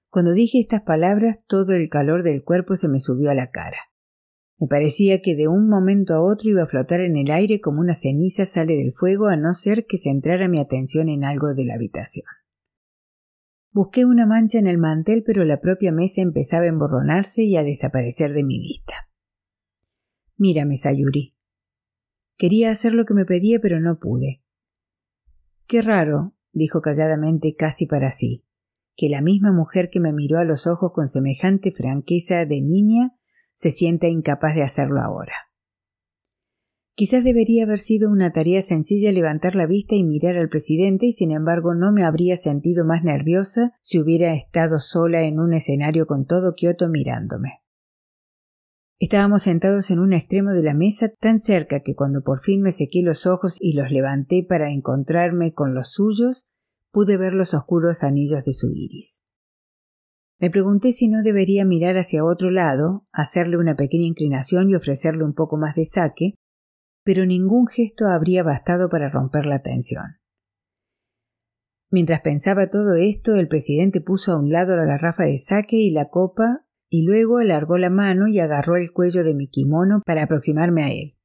Cuando 0.08 0.32
dije 0.32 0.60
estas 0.60 0.82
palabras 0.82 1.44
todo 1.46 1.72
el 1.72 1.88
calor 1.88 2.22
del 2.22 2.44
cuerpo 2.44 2.76
se 2.76 2.88
me 2.88 3.00
subió 3.00 3.30
a 3.30 3.34
la 3.34 3.50
cara. 3.50 3.91
Me 4.62 4.68
parecía 4.68 5.20
que 5.22 5.34
de 5.34 5.48
un 5.48 5.68
momento 5.68 6.14
a 6.14 6.22
otro 6.22 6.48
iba 6.48 6.62
a 6.62 6.68
flotar 6.68 7.00
en 7.00 7.16
el 7.16 7.32
aire 7.32 7.60
como 7.60 7.80
una 7.80 7.96
ceniza 7.96 8.46
sale 8.46 8.76
del 8.76 8.92
fuego 8.92 9.26
a 9.26 9.36
no 9.36 9.54
ser 9.54 9.86
que 9.86 9.98
centrara 9.98 10.46
mi 10.46 10.60
atención 10.60 11.08
en 11.08 11.24
algo 11.24 11.52
de 11.52 11.64
la 11.64 11.74
habitación. 11.74 12.26
Busqué 13.72 14.04
una 14.04 14.24
mancha 14.24 14.60
en 14.60 14.68
el 14.68 14.78
mantel, 14.78 15.24
pero 15.26 15.44
la 15.44 15.60
propia 15.60 15.90
mesa 15.90 16.22
empezaba 16.22 16.66
a 16.66 16.68
emborronarse 16.68 17.42
y 17.42 17.56
a 17.56 17.64
desaparecer 17.64 18.34
de 18.34 18.44
mi 18.44 18.60
vista. 18.60 19.10
Mírame, 20.36 20.76
Sayuri, 20.76 21.34
Quería 22.36 22.70
hacer 22.70 22.94
lo 22.94 23.04
que 23.04 23.14
me 23.14 23.24
pedía, 23.24 23.58
pero 23.60 23.80
no 23.80 23.98
pude. 23.98 24.44
Qué 25.66 25.82
raro, 25.82 26.36
dijo 26.52 26.82
calladamente 26.82 27.56
casi 27.56 27.86
para 27.86 28.12
sí, 28.12 28.44
que 28.94 29.08
la 29.08 29.22
misma 29.22 29.50
mujer 29.50 29.90
que 29.90 29.98
me 29.98 30.12
miró 30.12 30.38
a 30.38 30.44
los 30.44 30.68
ojos 30.68 30.92
con 30.92 31.08
semejante 31.08 31.72
franqueza 31.72 32.46
de 32.46 32.60
niña 32.60 33.18
se 33.54 33.70
sienta 33.70 34.08
incapaz 34.08 34.54
de 34.54 34.62
hacerlo 34.62 35.00
ahora. 35.00 35.34
Quizás 36.94 37.24
debería 37.24 37.64
haber 37.64 37.78
sido 37.78 38.10
una 38.10 38.32
tarea 38.32 38.60
sencilla 38.60 39.12
levantar 39.12 39.54
la 39.54 39.66
vista 39.66 39.94
y 39.94 40.04
mirar 40.04 40.36
al 40.36 40.50
presidente 40.50 41.06
y 41.06 41.12
sin 41.12 41.30
embargo 41.30 41.74
no 41.74 41.90
me 41.90 42.04
habría 42.04 42.36
sentido 42.36 42.84
más 42.84 43.02
nerviosa 43.02 43.72
si 43.80 43.98
hubiera 43.98 44.34
estado 44.34 44.78
sola 44.78 45.22
en 45.22 45.40
un 45.40 45.54
escenario 45.54 46.06
con 46.06 46.26
todo 46.26 46.54
Kioto 46.54 46.88
mirándome. 46.88 47.62
Estábamos 48.98 49.42
sentados 49.42 49.90
en 49.90 49.98
un 49.98 50.12
extremo 50.12 50.50
de 50.50 50.62
la 50.62 50.74
mesa 50.74 51.08
tan 51.08 51.38
cerca 51.38 51.80
que 51.80 51.96
cuando 51.96 52.22
por 52.22 52.40
fin 52.40 52.60
me 52.60 52.72
sequé 52.72 53.02
los 53.02 53.26
ojos 53.26 53.56
y 53.58 53.72
los 53.72 53.90
levanté 53.90 54.46
para 54.46 54.70
encontrarme 54.70 55.54
con 55.54 55.74
los 55.74 55.92
suyos, 55.92 56.46
pude 56.92 57.16
ver 57.16 57.32
los 57.32 57.54
oscuros 57.54 58.04
anillos 58.04 58.44
de 58.44 58.52
su 58.52 58.70
iris. 58.70 59.24
Me 60.42 60.50
pregunté 60.50 60.90
si 60.90 61.06
no 61.06 61.22
debería 61.22 61.64
mirar 61.64 61.96
hacia 61.96 62.24
otro 62.24 62.50
lado, 62.50 63.06
hacerle 63.12 63.58
una 63.58 63.76
pequeña 63.76 64.08
inclinación 64.08 64.68
y 64.68 64.74
ofrecerle 64.74 65.22
un 65.22 65.34
poco 65.34 65.56
más 65.56 65.76
de 65.76 65.84
saque, 65.84 66.34
pero 67.04 67.24
ningún 67.26 67.68
gesto 67.68 68.08
habría 68.08 68.42
bastado 68.42 68.88
para 68.88 69.08
romper 69.08 69.46
la 69.46 69.62
tensión. 69.62 70.02
Mientras 71.92 72.22
pensaba 72.22 72.70
todo 72.70 72.96
esto, 72.96 73.36
el 73.36 73.46
presidente 73.46 74.00
puso 74.00 74.32
a 74.32 74.38
un 74.40 74.50
lado 74.50 74.74
la 74.74 74.84
garrafa 74.84 75.22
de 75.22 75.38
saque 75.38 75.76
y 75.76 75.92
la 75.92 76.08
copa 76.08 76.66
y 76.90 77.06
luego 77.06 77.38
alargó 77.38 77.78
la 77.78 77.90
mano 77.90 78.26
y 78.26 78.40
agarró 78.40 78.74
el 78.74 78.90
cuello 78.90 79.22
de 79.22 79.34
mi 79.34 79.46
kimono 79.46 80.02
para 80.04 80.24
aproximarme 80.24 80.82
a 80.82 80.88
él. 80.88 81.16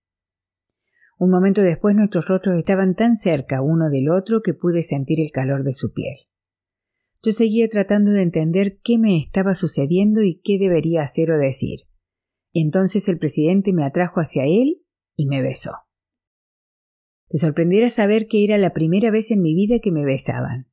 Un 1.18 1.32
momento 1.32 1.64
después 1.64 1.96
nuestros 1.96 2.28
rostros 2.28 2.56
estaban 2.60 2.94
tan 2.94 3.16
cerca 3.16 3.64
uno 3.64 3.90
del 3.90 4.12
otro 4.12 4.44
que 4.44 4.54
pude 4.54 4.84
sentir 4.84 5.20
el 5.20 5.32
calor 5.32 5.64
de 5.64 5.74
su 5.74 5.92
piel. 5.92 6.18
Yo 7.24 7.32
seguía 7.32 7.68
tratando 7.68 8.12
de 8.12 8.22
entender 8.22 8.80
qué 8.84 8.98
me 8.98 9.18
estaba 9.18 9.56
sucediendo 9.56 10.22
y 10.24 10.40
qué 10.44 10.58
debería 10.60 11.02
hacer 11.02 11.32
o 11.32 11.38
decir. 11.38 11.82
Entonces 12.54 13.08
el 13.08 13.18
presidente 13.18 13.74
me 13.74 13.84
atrajo 13.84 14.20
hacia 14.20 14.46
él 14.46 14.84
y 15.16 15.28
me 15.28 15.42
besó. 15.42 15.72
Te 17.30 17.38
sorprendiera 17.38 17.90
saber 17.90 18.28
que 18.28 18.44
era 18.44 18.58
la 18.58 18.74
primera 18.74 19.12
vez 19.12 19.32
en 19.32 19.42
mi 19.42 19.54
vida 19.54 19.80
que 19.80 19.92
me 19.92 20.06
besaban. 20.06 20.68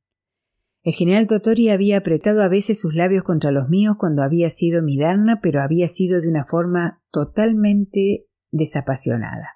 El 0.83 0.93
general 0.93 1.27
Totori 1.27 1.69
había 1.69 1.97
apretado 1.97 2.43
a 2.43 2.47
veces 2.47 2.79
sus 2.79 2.93
labios 2.93 3.23
contra 3.23 3.51
los 3.51 3.69
míos 3.69 3.95
cuando 3.99 4.21
había 4.21 4.51
sido 4.51 4.83
mi 4.83 4.97
Darna, 4.97 5.39
pero 5.41 5.61
había 5.61 5.89
sido 5.89 6.21
de 6.21 6.29
una 6.29 6.45
forma 6.45 7.01
totalmente 7.11 8.27
desapasionada. 8.51 9.55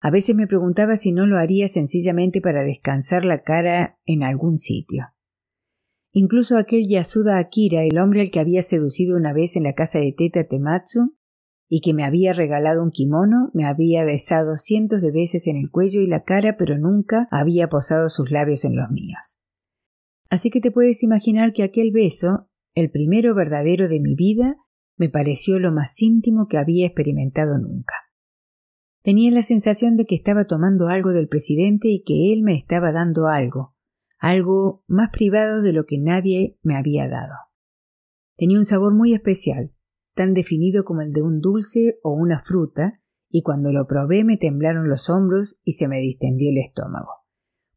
A 0.00 0.10
veces 0.10 0.34
me 0.34 0.46
preguntaba 0.46 0.96
si 0.96 1.12
no 1.12 1.26
lo 1.26 1.38
haría 1.38 1.68
sencillamente 1.68 2.40
para 2.40 2.64
descansar 2.64 3.24
la 3.24 3.42
cara 3.42 3.98
en 4.04 4.22
algún 4.22 4.58
sitio. 4.58 5.13
Incluso 6.16 6.56
aquel 6.56 6.86
Yasuda 6.86 7.38
Akira, 7.38 7.82
el 7.82 7.98
hombre 7.98 8.20
al 8.20 8.30
que 8.30 8.38
había 8.38 8.62
seducido 8.62 9.16
una 9.16 9.32
vez 9.32 9.56
en 9.56 9.64
la 9.64 9.72
casa 9.72 9.98
de 9.98 10.14
Teta 10.16 10.44
Tematsu 10.44 11.16
y 11.68 11.80
que 11.80 11.92
me 11.92 12.04
había 12.04 12.32
regalado 12.32 12.84
un 12.84 12.92
kimono, 12.92 13.50
me 13.52 13.64
había 13.64 14.04
besado 14.04 14.54
cientos 14.54 15.02
de 15.02 15.10
veces 15.10 15.48
en 15.48 15.56
el 15.56 15.72
cuello 15.72 16.00
y 16.02 16.06
la 16.06 16.22
cara, 16.22 16.56
pero 16.56 16.78
nunca 16.78 17.26
había 17.32 17.68
posado 17.68 18.08
sus 18.08 18.30
labios 18.30 18.64
en 18.64 18.76
los 18.76 18.90
míos. 18.90 19.40
Así 20.30 20.50
que 20.50 20.60
te 20.60 20.70
puedes 20.70 21.02
imaginar 21.02 21.52
que 21.52 21.64
aquel 21.64 21.90
beso, 21.90 22.48
el 22.76 22.92
primero 22.92 23.34
verdadero 23.34 23.88
de 23.88 23.98
mi 23.98 24.14
vida, 24.14 24.56
me 24.96 25.08
pareció 25.08 25.58
lo 25.58 25.72
más 25.72 26.00
íntimo 26.00 26.46
que 26.46 26.58
había 26.58 26.86
experimentado 26.86 27.58
nunca. 27.58 27.94
Tenía 29.02 29.32
la 29.32 29.42
sensación 29.42 29.96
de 29.96 30.04
que 30.04 30.14
estaba 30.14 30.46
tomando 30.46 30.86
algo 30.86 31.12
del 31.12 31.26
presidente 31.26 31.88
y 31.88 32.04
que 32.04 32.32
él 32.32 32.42
me 32.44 32.54
estaba 32.56 32.92
dando 32.92 33.26
algo, 33.26 33.73
algo 34.24 34.82
más 34.86 35.10
privado 35.10 35.60
de 35.60 35.74
lo 35.74 35.84
que 35.84 35.98
nadie 35.98 36.58
me 36.62 36.76
había 36.76 37.08
dado. 37.08 37.34
Tenía 38.36 38.58
un 38.58 38.64
sabor 38.64 38.94
muy 38.94 39.12
especial, 39.12 39.74
tan 40.14 40.32
definido 40.32 40.84
como 40.84 41.02
el 41.02 41.12
de 41.12 41.20
un 41.20 41.42
dulce 41.42 41.98
o 42.02 42.14
una 42.14 42.40
fruta, 42.40 43.02
y 43.28 43.42
cuando 43.42 43.70
lo 43.70 43.86
probé 43.86 44.24
me 44.24 44.38
temblaron 44.38 44.88
los 44.88 45.10
hombros 45.10 45.60
y 45.62 45.72
se 45.72 45.88
me 45.88 45.98
distendió 45.98 46.50
el 46.50 46.58
estómago, 46.58 47.10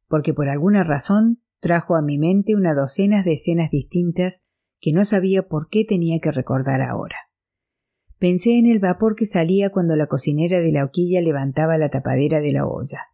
porque 0.07 0.33
por 0.33 0.47
alguna 0.47 0.85
razón 0.85 1.43
trajo 1.59 1.97
a 1.97 2.01
mi 2.01 2.17
mente 2.17 2.55
una 2.55 2.73
docena 2.73 3.23
de 3.23 3.33
escenas 3.33 3.69
distintas 3.69 4.47
que 4.79 4.93
no 4.93 5.03
sabía 5.03 5.49
por 5.49 5.67
qué 5.67 5.83
tenía 5.83 6.19
que 6.21 6.31
recordar 6.31 6.81
ahora. 6.81 7.17
Pensé 8.19 8.57
en 8.57 8.67
el 8.67 8.79
vapor 8.79 9.15
que 9.15 9.25
salía 9.25 9.69
cuando 9.71 9.97
la 9.97 10.07
cocinera 10.07 10.61
de 10.61 10.71
la 10.71 10.85
hoquilla 10.85 11.19
levantaba 11.19 11.77
la 11.77 11.89
tapadera 11.89 12.39
de 12.39 12.53
la 12.53 12.65
olla. 12.65 13.07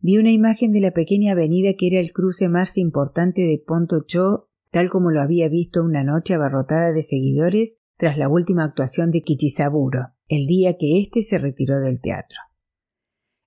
Vi 0.00 0.18
una 0.18 0.30
imagen 0.30 0.72
de 0.72 0.80
la 0.80 0.92
pequeña 0.92 1.32
avenida 1.32 1.74
que 1.78 1.86
era 1.86 2.00
el 2.00 2.12
cruce 2.12 2.48
más 2.48 2.76
importante 2.76 3.42
de 3.42 3.62
Ponto 3.64 4.04
Cho, 4.06 4.48
tal 4.70 4.90
como 4.90 5.10
lo 5.10 5.20
había 5.20 5.48
visto 5.48 5.82
una 5.82 6.04
noche 6.04 6.34
abarrotada 6.34 6.92
de 6.92 7.02
seguidores 7.02 7.78
tras 7.96 8.18
la 8.18 8.28
última 8.28 8.64
actuación 8.64 9.10
de 9.10 9.22
Kichisaburo, 9.22 10.14
el 10.28 10.46
día 10.46 10.76
que 10.78 11.00
éste 11.00 11.22
se 11.22 11.38
retiró 11.38 11.80
del 11.80 12.00
teatro. 12.00 12.38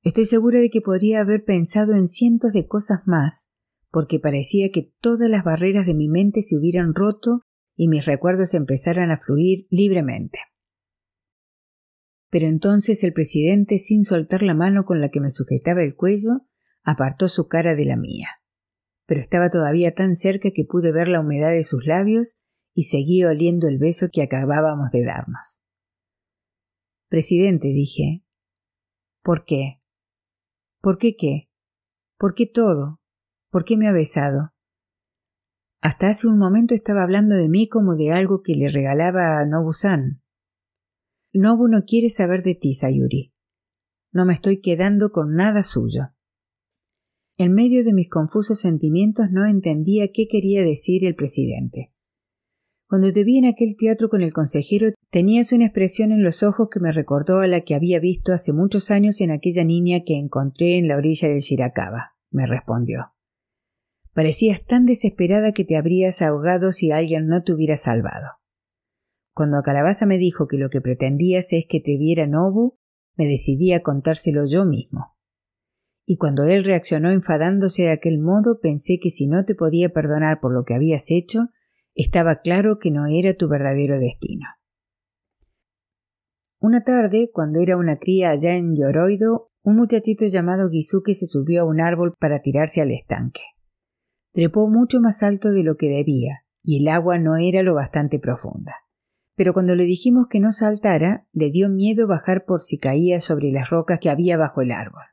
Estoy 0.04 0.26
segura 0.26 0.60
de 0.60 0.70
que 0.70 0.82
podría 0.82 1.20
haber 1.20 1.44
pensado 1.44 1.94
en 1.94 2.08
cientos 2.08 2.54
de 2.54 2.68
cosas 2.68 3.02
más 3.06 3.50
porque 3.92 4.20
parecía 4.20 4.70
que 4.72 4.94
todas 5.02 5.30
las 5.30 5.44
barreras 5.44 5.86
de 5.86 5.94
mi 5.94 6.08
mente 6.08 6.42
se 6.42 6.58
hubieran 6.58 6.94
roto 6.94 7.42
y 7.76 7.88
mis 7.88 8.06
recuerdos 8.06 8.54
empezaran 8.54 9.12
a 9.12 9.18
fluir 9.18 9.68
libremente. 9.70 10.40
Pero 12.30 12.46
entonces 12.48 13.04
el 13.04 13.14
presidente, 13.14 13.80
sin 13.80 14.04
soltar 14.04 14.44
la 14.44 14.54
mano 14.54 14.86
con 14.86 15.02
la 15.02 15.10
que 15.10 15.22
me 15.22 15.32
sujetaba 15.32 15.82
el 15.84 15.96
cuello, 15.96 16.46
apartó 16.84 17.28
su 17.28 17.48
cara 17.48 17.76
de 17.76 17.86
la 17.86 17.96
mía. 17.96 18.28
Pero 19.06 19.22
estaba 19.22 19.50
todavía 19.50 19.94
tan 19.96 20.16
cerca 20.16 20.52
que 20.52 20.66
pude 20.66 20.92
ver 20.92 21.08
la 21.08 21.22
humedad 21.22 21.52
de 21.52 21.64
sus 21.64 21.86
labios 21.86 22.38
y 22.74 22.84
seguí 22.84 23.24
oliendo 23.24 23.68
el 23.68 23.78
beso 23.78 24.10
que 24.12 24.22
acabábamos 24.22 24.92
de 24.92 25.04
darnos. 25.04 25.64
Presidente, 27.08 27.70
dije. 27.70 28.26
¿Por 29.24 29.46
qué? 29.46 29.82
¿Por 30.82 30.98
qué 30.98 31.16
qué? 31.16 31.50
¿Por 32.18 32.34
qué 32.34 32.46
todo? 32.46 33.02
¿Por 33.50 33.64
qué 33.64 33.78
me 33.78 33.88
ha 33.88 33.94
besado? 33.94 34.54
Hasta 35.82 36.10
hace 36.10 36.28
un 36.28 36.38
momento 36.38 36.76
estaba 36.76 37.04
hablando 37.04 37.36
de 37.36 37.48
mí 37.48 37.70
como 37.70 37.96
de 37.96 38.12
algo 38.12 38.42
que 38.42 38.56
le 38.56 38.68
regalaba 38.70 39.40
a 39.40 39.46
Nobu-san. 39.46 40.22
Nobu 41.38 41.68
no 41.68 41.84
quiere 41.86 42.10
saber 42.10 42.42
de 42.44 42.56
ti, 42.56 42.74
Sayuri. 42.74 43.34
No 44.12 44.26
me 44.26 44.34
estoy 44.34 44.60
quedando 44.60 45.12
con 45.12 45.36
nada 45.36 45.64
suyo. 45.64 46.14
En 47.38 47.54
medio 47.54 47.84
de 47.84 47.94
mis 47.94 48.10
confusos 48.10 48.60
sentimientos 48.60 49.28
no 49.32 49.46
entendía 49.46 50.08
qué 50.12 50.28
quería 50.28 50.64
decir 50.64 51.06
el 51.06 51.16
presidente. 51.16 51.94
Cuando 52.88 53.12
te 53.12 53.24
vi 53.24 53.38
en 53.38 53.46
aquel 53.46 53.76
teatro 53.78 54.10
con 54.10 54.24
el 54.24 54.34
consejero, 54.34 54.92
tenías 55.12 55.52
una 55.52 55.66
expresión 55.66 56.12
en 56.12 56.24
los 56.24 56.42
ojos 56.42 56.70
que 56.72 56.80
me 56.80 56.92
recordó 56.92 57.42
a 57.42 57.48
la 57.48 57.62
que 57.62 57.76
había 57.76 58.00
visto 58.00 58.34
hace 58.34 58.54
muchos 58.54 58.90
años 58.90 59.22
en 59.22 59.30
aquella 59.30 59.64
niña 59.64 60.00
que 60.06 60.18
encontré 60.18 60.78
en 60.78 60.88
la 60.88 60.98
orilla 60.98 61.28
del 61.28 61.42
Shirakawa, 61.42 62.16
me 62.32 62.48
respondió. 62.48 63.14
Parecías 64.14 64.66
tan 64.66 64.86
desesperada 64.86 65.52
que 65.52 65.66
te 65.66 65.76
habrías 65.76 66.24
ahogado 66.24 66.72
si 66.72 66.92
alguien 66.92 67.28
no 67.28 67.44
te 67.44 67.54
hubiera 67.54 67.78
salvado. 67.78 68.40
Cuando 69.38 69.62
Calabaza 69.62 70.08
me 70.08 70.18
dijo 70.18 70.48
que 70.48 70.58
lo 70.58 70.72
que 70.72 70.82
pretendías 70.82 71.54
es 71.54 71.68
que 71.70 71.80
te 71.80 71.96
viera 71.96 72.26
Nobu, 72.26 72.80
me 73.16 73.28
decidí 73.28 73.72
a 73.72 73.84
contárselo 73.84 74.46
yo 74.48 74.66
mismo. 74.66 75.16
Y 76.08 76.18
cuando 76.18 76.46
él 76.46 76.64
reaccionó 76.64 77.12
enfadándose 77.12 77.84
de 77.84 77.92
aquel 77.92 78.18
modo, 78.18 78.60
pensé 78.60 78.98
que 79.00 79.12
si 79.12 79.28
no 79.28 79.46
te 79.46 79.54
podía 79.54 79.90
perdonar 79.90 80.40
por 80.40 80.52
lo 80.52 80.64
que 80.64 80.74
habías 80.74 81.12
hecho, 81.12 81.50
estaba 81.94 82.42
claro 82.42 82.80
que 82.80 82.90
no 82.90 83.06
era 83.06 83.36
tu 83.36 83.48
verdadero 83.48 84.00
destino. 84.00 84.48
Una 86.60 86.84
tarde, 86.84 87.30
cuando 87.32 87.60
era 87.62 87.78
una 87.78 88.00
cría 88.00 88.32
allá 88.32 88.56
en 88.56 88.76
Yoroido, 88.76 89.52
un 89.62 89.76
muchachito 89.76 90.26
llamado 90.26 90.72
Gizuke 90.72 91.14
se 91.14 91.28
subió 91.28 91.62
a 91.62 91.66
un 91.66 91.80
árbol 91.80 92.16
para 92.20 92.42
tirarse 92.42 92.82
al 92.82 92.90
estanque. 92.90 93.42
Trepó 94.34 94.68
mucho 94.68 95.00
más 95.00 95.22
alto 95.22 95.52
de 95.52 95.62
lo 95.62 95.78
que 95.78 95.90
debía, 95.90 96.40
y 96.64 96.82
el 96.82 96.88
agua 96.88 97.20
no 97.20 97.38
era 97.38 97.62
lo 97.62 97.76
bastante 97.76 98.18
profunda. 98.18 98.74
Pero 99.38 99.54
cuando 99.54 99.76
le 99.76 99.84
dijimos 99.84 100.26
que 100.30 100.40
no 100.40 100.52
saltara, 100.52 101.28
le 101.32 101.52
dio 101.52 101.70
miedo 101.70 102.08
bajar 102.08 102.44
por 102.46 102.60
si 102.60 102.80
caía 102.80 103.22
sobre 103.22 103.52
las 103.52 103.70
rocas 103.70 104.00
que 104.02 104.10
había 104.10 104.36
bajo 104.36 104.62
el 104.62 104.72
árbol. 104.72 105.04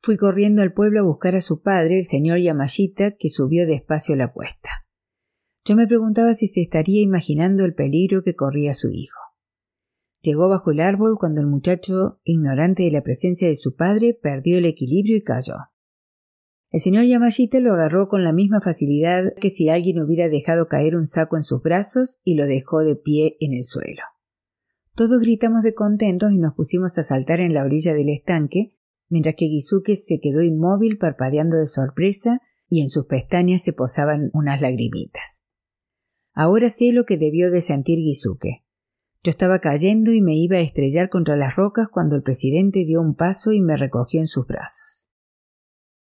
Fui 0.00 0.16
corriendo 0.16 0.62
al 0.62 0.72
pueblo 0.72 1.00
a 1.00 1.04
buscar 1.04 1.34
a 1.34 1.40
su 1.40 1.60
padre, 1.60 1.98
el 1.98 2.04
señor 2.04 2.38
Yamashita, 2.38 3.16
que 3.18 3.30
subió 3.30 3.66
despacio 3.66 4.14
la 4.14 4.32
cuesta. 4.32 4.86
Yo 5.64 5.74
me 5.74 5.88
preguntaba 5.88 6.34
si 6.34 6.46
se 6.46 6.60
estaría 6.60 7.02
imaginando 7.02 7.64
el 7.64 7.74
peligro 7.74 8.22
que 8.22 8.36
corría 8.36 8.74
su 8.74 8.90
hijo. 8.92 9.20
Llegó 10.22 10.48
bajo 10.48 10.70
el 10.70 10.80
árbol 10.80 11.16
cuando 11.18 11.40
el 11.40 11.48
muchacho, 11.48 12.20
ignorante 12.22 12.84
de 12.84 12.92
la 12.92 13.02
presencia 13.02 13.48
de 13.48 13.56
su 13.56 13.74
padre, 13.74 14.16
perdió 14.20 14.58
el 14.58 14.66
equilibrio 14.66 15.16
y 15.16 15.24
cayó. 15.24 15.54
El 16.72 16.80
señor 16.80 17.04
Yamashita 17.04 17.60
lo 17.60 17.74
agarró 17.74 18.08
con 18.08 18.24
la 18.24 18.32
misma 18.32 18.62
facilidad 18.62 19.34
que 19.38 19.50
si 19.50 19.68
alguien 19.68 20.00
hubiera 20.00 20.30
dejado 20.30 20.68
caer 20.68 20.96
un 20.96 21.06
saco 21.06 21.36
en 21.36 21.44
sus 21.44 21.62
brazos 21.62 22.18
y 22.24 22.34
lo 22.34 22.46
dejó 22.46 22.80
de 22.80 22.96
pie 22.96 23.36
en 23.40 23.52
el 23.52 23.64
suelo. 23.64 24.00
Todos 24.94 25.20
gritamos 25.20 25.62
de 25.62 25.74
contentos 25.74 26.32
y 26.32 26.38
nos 26.38 26.54
pusimos 26.54 26.96
a 26.96 27.04
saltar 27.04 27.40
en 27.40 27.52
la 27.52 27.64
orilla 27.64 27.92
del 27.92 28.08
estanque, 28.08 28.78
mientras 29.10 29.34
que 29.36 29.48
Gizuke 29.48 29.96
se 29.96 30.18
quedó 30.18 30.42
inmóvil 30.42 30.96
parpadeando 30.96 31.58
de 31.58 31.68
sorpresa 31.68 32.40
y 32.70 32.80
en 32.80 32.88
sus 32.88 33.04
pestañas 33.04 33.62
se 33.62 33.74
posaban 33.74 34.30
unas 34.32 34.62
lagrimitas. 34.62 35.44
Ahora 36.32 36.70
sé 36.70 36.92
lo 36.92 37.04
que 37.04 37.18
debió 37.18 37.50
de 37.50 37.60
sentir 37.60 37.98
Gizuke. 37.98 38.64
Yo 39.22 39.30
estaba 39.30 39.60
cayendo 39.60 40.10
y 40.12 40.22
me 40.22 40.36
iba 40.36 40.56
a 40.56 40.62
estrellar 40.62 41.10
contra 41.10 41.36
las 41.36 41.54
rocas 41.54 41.88
cuando 41.92 42.16
el 42.16 42.22
presidente 42.22 42.86
dio 42.86 43.02
un 43.02 43.14
paso 43.14 43.52
y 43.52 43.60
me 43.60 43.76
recogió 43.76 44.20
en 44.20 44.26
sus 44.26 44.46
brazos. 44.46 44.91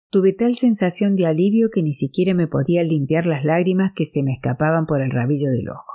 Tuve 0.09 0.31
tal 0.31 0.55
sensación 0.55 1.17
de 1.17 1.25
alivio 1.25 1.69
que 1.69 1.83
ni 1.83 1.93
siquiera 1.93 2.33
me 2.33 2.47
podía 2.47 2.81
limpiar 2.83 3.25
las 3.25 3.43
lágrimas 3.43 3.91
que 3.93 4.05
se 4.05 4.23
me 4.23 4.31
escapaban 4.31 4.85
por 4.85 5.01
el 5.01 5.11
rabillo 5.11 5.49
del 5.49 5.69
ojo. 5.69 5.91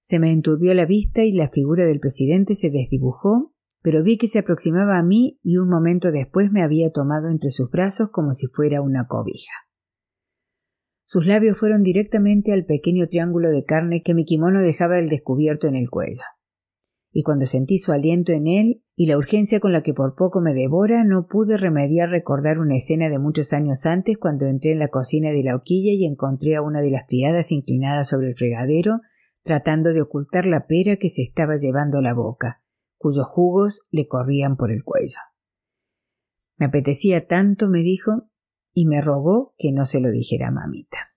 Se 0.00 0.18
me 0.18 0.32
enturbió 0.32 0.74
la 0.74 0.84
vista 0.84 1.24
y 1.24 1.32
la 1.32 1.48
figura 1.48 1.86
del 1.86 1.98
presidente 1.98 2.54
se 2.54 2.68
desdibujó, 2.68 3.54
pero 3.80 4.02
vi 4.02 4.18
que 4.18 4.28
se 4.28 4.38
aproximaba 4.38 4.98
a 4.98 5.02
mí 5.02 5.38
y 5.42 5.56
un 5.56 5.70
momento 5.70 6.12
después 6.12 6.52
me 6.52 6.62
había 6.62 6.90
tomado 6.90 7.30
entre 7.30 7.50
sus 7.50 7.70
brazos 7.70 8.10
como 8.10 8.34
si 8.34 8.48
fuera 8.48 8.82
una 8.82 9.06
cobija. 9.06 9.54
Sus 11.06 11.24
labios 11.24 11.56
fueron 11.56 11.82
directamente 11.82 12.52
al 12.52 12.66
pequeño 12.66 13.06
triángulo 13.08 13.48
de 13.48 13.64
carne 13.64 14.02
que 14.02 14.12
mi 14.12 14.26
kimono 14.26 14.60
dejaba 14.60 14.96
al 14.96 15.08
descubierto 15.08 15.68
en 15.68 15.76
el 15.76 15.88
cuello. 15.88 16.22
Y 17.16 17.22
cuando 17.22 17.46
sentí 17.46 17.78
su 17.78 17.92
aliento 17.92 18.32
en 18.32 18.48
él 18.48 18.82
y 18.96 19.06
la 19.06 19.16
urgencia 19.16 19.60
con 19.60 19.72
la 19.72 19.84
que 19.84 19.94
por 19.94 20.16
poco 20.16 20.40
me 20.40 20.52
devora, 20.52 21.04
no 21.04 21.28
pude 21.28 21.56
remediar 21.56 22.10
recordar 22.10 22.58
una 22.58 22.76
escena 22.76 23.08
de 23.08 23.20
muchos 23.20 23.52
años 23.52 23.86
antes 23.86 24.18
cuando 24.18 24.46
entré 24.46 24.72
en 24.72 24.80
la 24.80 24.88
cocina 24.88 25.30
de 25.30 25.44
la 25.44 25.54
hoquilla 25.54 25.92
y 25.92 26.06
encontré 26.06 26.56
a 26.56 26.62
una 26.62 26.80
de 26.80 26.90
las 26.90 27.06
criadas 27.06 27.52
inclinada 27.52 28.02
sobre 28.02 28.30
el 28.30 28.34
fregadero, 28.34 29.00
tratando 29.44 29.92
de 29.92 30.02
ocultar 30.02 30.46
la 30.46 30.66
pera 30.66 30.96
que 30.96 31.08
se 31.08 31.22
estaba 31.22 31.54
llevando 31.54 31.98
a 31.98 32.02
la 32.02 32.14
boca, 32.14 32.64
cuyos 32.98 33.26
jugos 33.28 33.86
le 33.92 34.08
corrían 34.08 34.56
por 34.56 34.72
el 34.72 34.82
cuello. 34.82 35.20
Me 36.56 36.66
apetecía 36.66 37.28
tanto, 37.28 37.68
me 37.68 37.82
dijo, 37.82 38.28
y 38.72 38.86
me 38.86 39.00
rogó 39.00 39.54
que 39.56 39.70
no 39.70 39.84
se 39.84 40.00
lo 40.00 40.10
dijera 40.10 40.48
a 40.48 40.50
mamita. 40.50 41.13